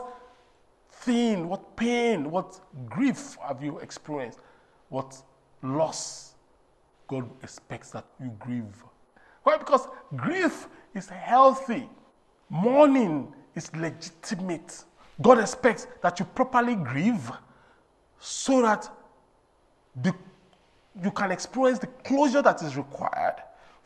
[0.92, 2.60] thing, what pain, what
[2.90, 4.40] grief have you experienced?
[4.90, 5.22] What
[5.62, 6.34] loss?
[7.08, 8.84] God expects that you grieve.
[9.44, 9.58] Why?
[9.58, 11.90] Because grief is healthy,
[12.50, 14.84] mourning is legitimate.
[15.22, 17.32] God expects that you properly grieve
[18.20, 18.90] so that
[20.02, 20.14] the,
[21.02, 23.36] you can experience the closure that is required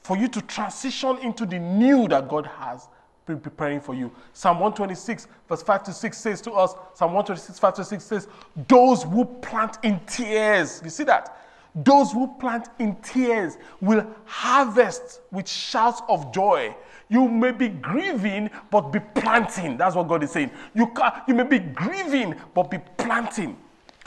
[0.02, 2.88] for you to transition into the new that God has
[3.32, 4.12] been preparing for you.
[4.34, 8.28] Psalm 126, verse 5 to 6 says to us, Psalm 126, 5 to 6 says,
[8.68, 11.38] Those who plant in tears, you see that?
[11.74, 16.76] Those who plant in tears will harvest with shouts of joy.
[17.10, 19.78] You may be grieving, but be planting.
[19.78, 20.52] That's what God is saying.
[20.74, 23.58] You, can, you may be grieving, but be planting.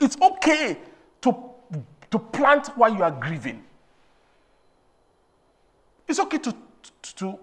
[0.01, 0.79] It's okay
[1.23, 1.37] to,
[2.11, 3.63] to plant while you are grieving.
[6.07, 7.39] It's okay to, to, to,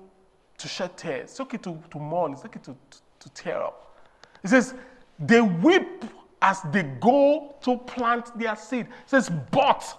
[0.62, 1.32] to shed tears.
[1.32, 2.34] It's okay to, to mourn.
[2.34, 3.98] It's okay to, to, to tear up.
[4.44, 4.74] It says,
[5.20, 6.06] they weep
[6.42, 8.88] as they go to plant their seed.
[9.06, 9.98] Says, but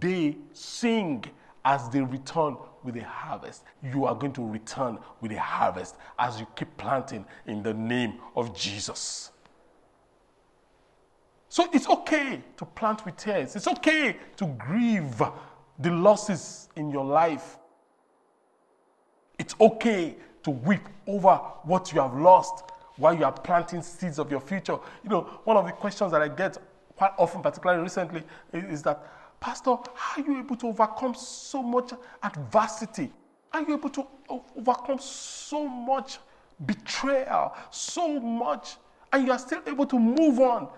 [0.00, 1.24] they sing
[1.64, 3.64] as they return with a harvest.
[3.82, 8.14] You are going to return with a harvest as you keep planting in the name
[8.36, 9.30] of Jesus.
[11.48, 13.54] So it's okay to plant with tears.
[13.54, 15.22] It's okay to grieve
[15.78, 17.58] the losses in your life.
[19.38, 22.64] It's okay to weep over what you have lost
[22.96, 24.78] while you are planting seeds of your future.
[25.02, 26.58] You know, one of the questions that I get
[26.96, 28.22] quite often, particularly recently,
[28.52, 33.10] is, that, Pastor, how are you able to overcome so much adversity?
[33.52, 34.06] Are you able to
[34.56, 36.18] overcome so much
[36.66, 38.76] betrayal, so much,
[39.12, 40.68] and you are still able to move on?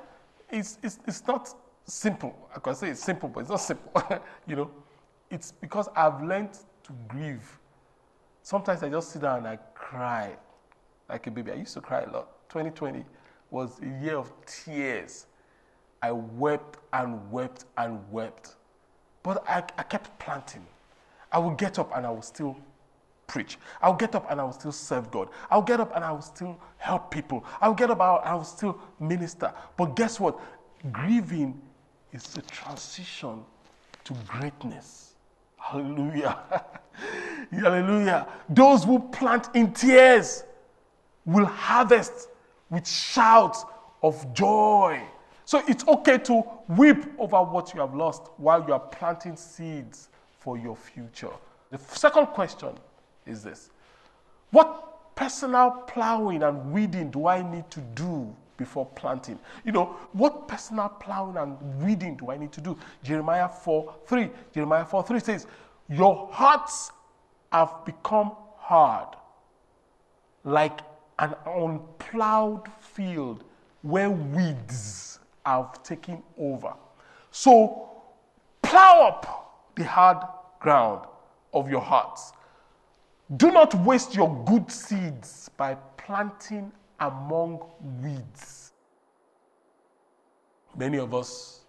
[0.50, 1.54] It's, it's, it's not
[1.84, 2.48] simple.
[2.54, 4.02] I can say it's simple, but it's not simple.
[4.46, 4.70] you know,
[5.30, 7.58] it's because I've learned to grieve.
[8.46, 10.36] Sometimes I just sit down and I cry
[11.08, 11.50] like a baby.
[11.50, 12.48] I used to cry a lot.
[12.48, 13.04] 2020
[13.50, 15.26] was a year of tears.
[16.00, 18.54] I wept and wept and wept.
[19.24, 20.64] But I, I kept planting.
[21.32, 22.56] I would get up and I would still
[23.26, 23.58] preach.
[23.82, 25.28] I'll get up and I will still serve God.
[25.50, 27.44] I'll get up and I will still help people.
[27.60, 29.52] I'll get up and I will still minister.
[29.76, 30.38] But guess what?
[30.92, 31.60] Grieving
[32.12, 33.42] is the transition
[34.04, 35.16] to greatness.
[35.56, 36.38] Hallelujah.
[37.50, 38.26] Hallelujah.
[38.48, 40.44] Those who plant in tears
[41.24, 42.28] will harvest
[42.70, 43.64] with shouts
[44.02, 45.02] of joy.
[45.44, 50.08] So it's okay to weep over what you have lost while you are planting seeds
[50.38, 51.30] for your future.
[51.70, 52.70] The second question
[53.26, 53.70] is this
[54.50, 59.38] What personal plowing and weeding do I need to do before planting?
[59.64, 62.76] You know, what personal plowing and weeding do I need to do?
[63.02, 64.30] Jeremiah 4 3.
[64.52, 65.46] Jeremiah 4 3 says,
[65.88, 66.90] Your hearts
[67.52, 69.08] have become hard
[70.44, 70.80] like
[71.18, 73.44] an unplowed field
[73.82, 76.74] where weeds have taken over.
[77.30, 77.88] So
[78.62, 80.18] plow up the hard
[80.60, 81.06] ground
[81.52, 82.32] of your hearts.
[83.36, 86.70] Do not waste your good seeds by planting
[87.00, 87.62] among
[88.02, 88.72] weeds.
[90.76, 91.60] Many of us,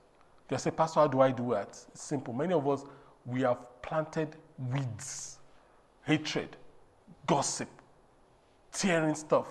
[0.48, 1.70] they say, Pastor, how do I do that?
[1.70, 2.34] It's simple.
[2.34, 2.84] Many of us,
[3.26, 4.36] we have planted
[4.72, 5.37] weeds,
[6.08, 6.56] hatred,
[7.28, 7.68] gossip,
[8.72, 9.46] tearing stuff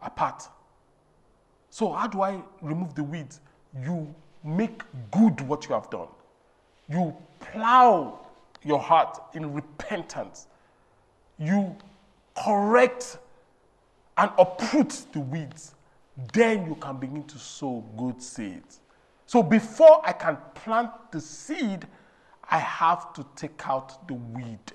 [0.00, 0.48] apart.
[1.68, 3.40] So, how do I remove the weeds?
[3.84, 6.08] You make good what you have done.
[6.88, 8.26] You plow
[8.64, 10.46] your heart in repentance.
[11.38, 11.76] You
[12.34, 13.18] correct
[14.16, 15.74] and uproot the weeds.
[16.32, 18.80] Then you can begin to sow good seeds.
[19.26, 21.86] So, before I can plant the seed,
[22.48, 24.72] I have to take out the weed.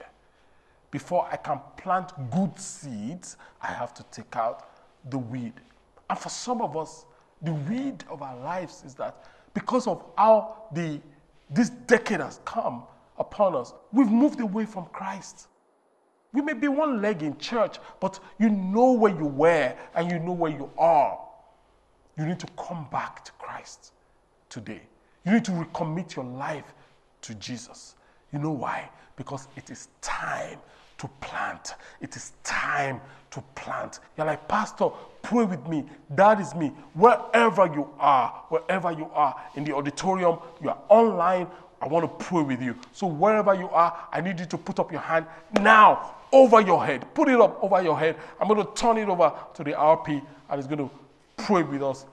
[0.92, 4.70] Before I can plant good seeds, I have to take out
[5.10, 5.54] the weed.
[6.10, 7.06] And for some of us,
[7.42, 11.00] the weed of our lives is that because of how the,
[11.50, 12.84] this decade has come
[13.18, 15.48] upon us, we've moved away from Christ.
[16.34, 20.20] We may be one leg in church, but you know where you were and you
[20.20, 21.20] know where you are.
[22.18, 23.94] You need to come back to Christ
[24.50, 24.82] today.
[25.26, 26.74] You need to recommit your life
[27.22, 27.96] to Jesus.
[28.34, 28.90] You know why?
[29.16, 30.58] Because it is time
[31.02, 31.74] to plant.
[32.00, 34.00] It is time to plant.
[34.16, 34.90] You're like, Pastor,
[35.24, 35.84] pray with me.
[36.12, 36.68] That is me.
[36.94, 41.48] Wherever you are, wherever you are, in the auditorium, you are online,
[41.82, 42.76] I want to pray with you.
[42.94, 45.26] So wherever you are, I need you to put up your hand
[45.60, 47.12] now over your head.
[47.16, 48.16] Put it up over your head.
[48.40, 50.92] I'm going to turn it over to the RP and he's going to
[51.38, 52.06] pray with us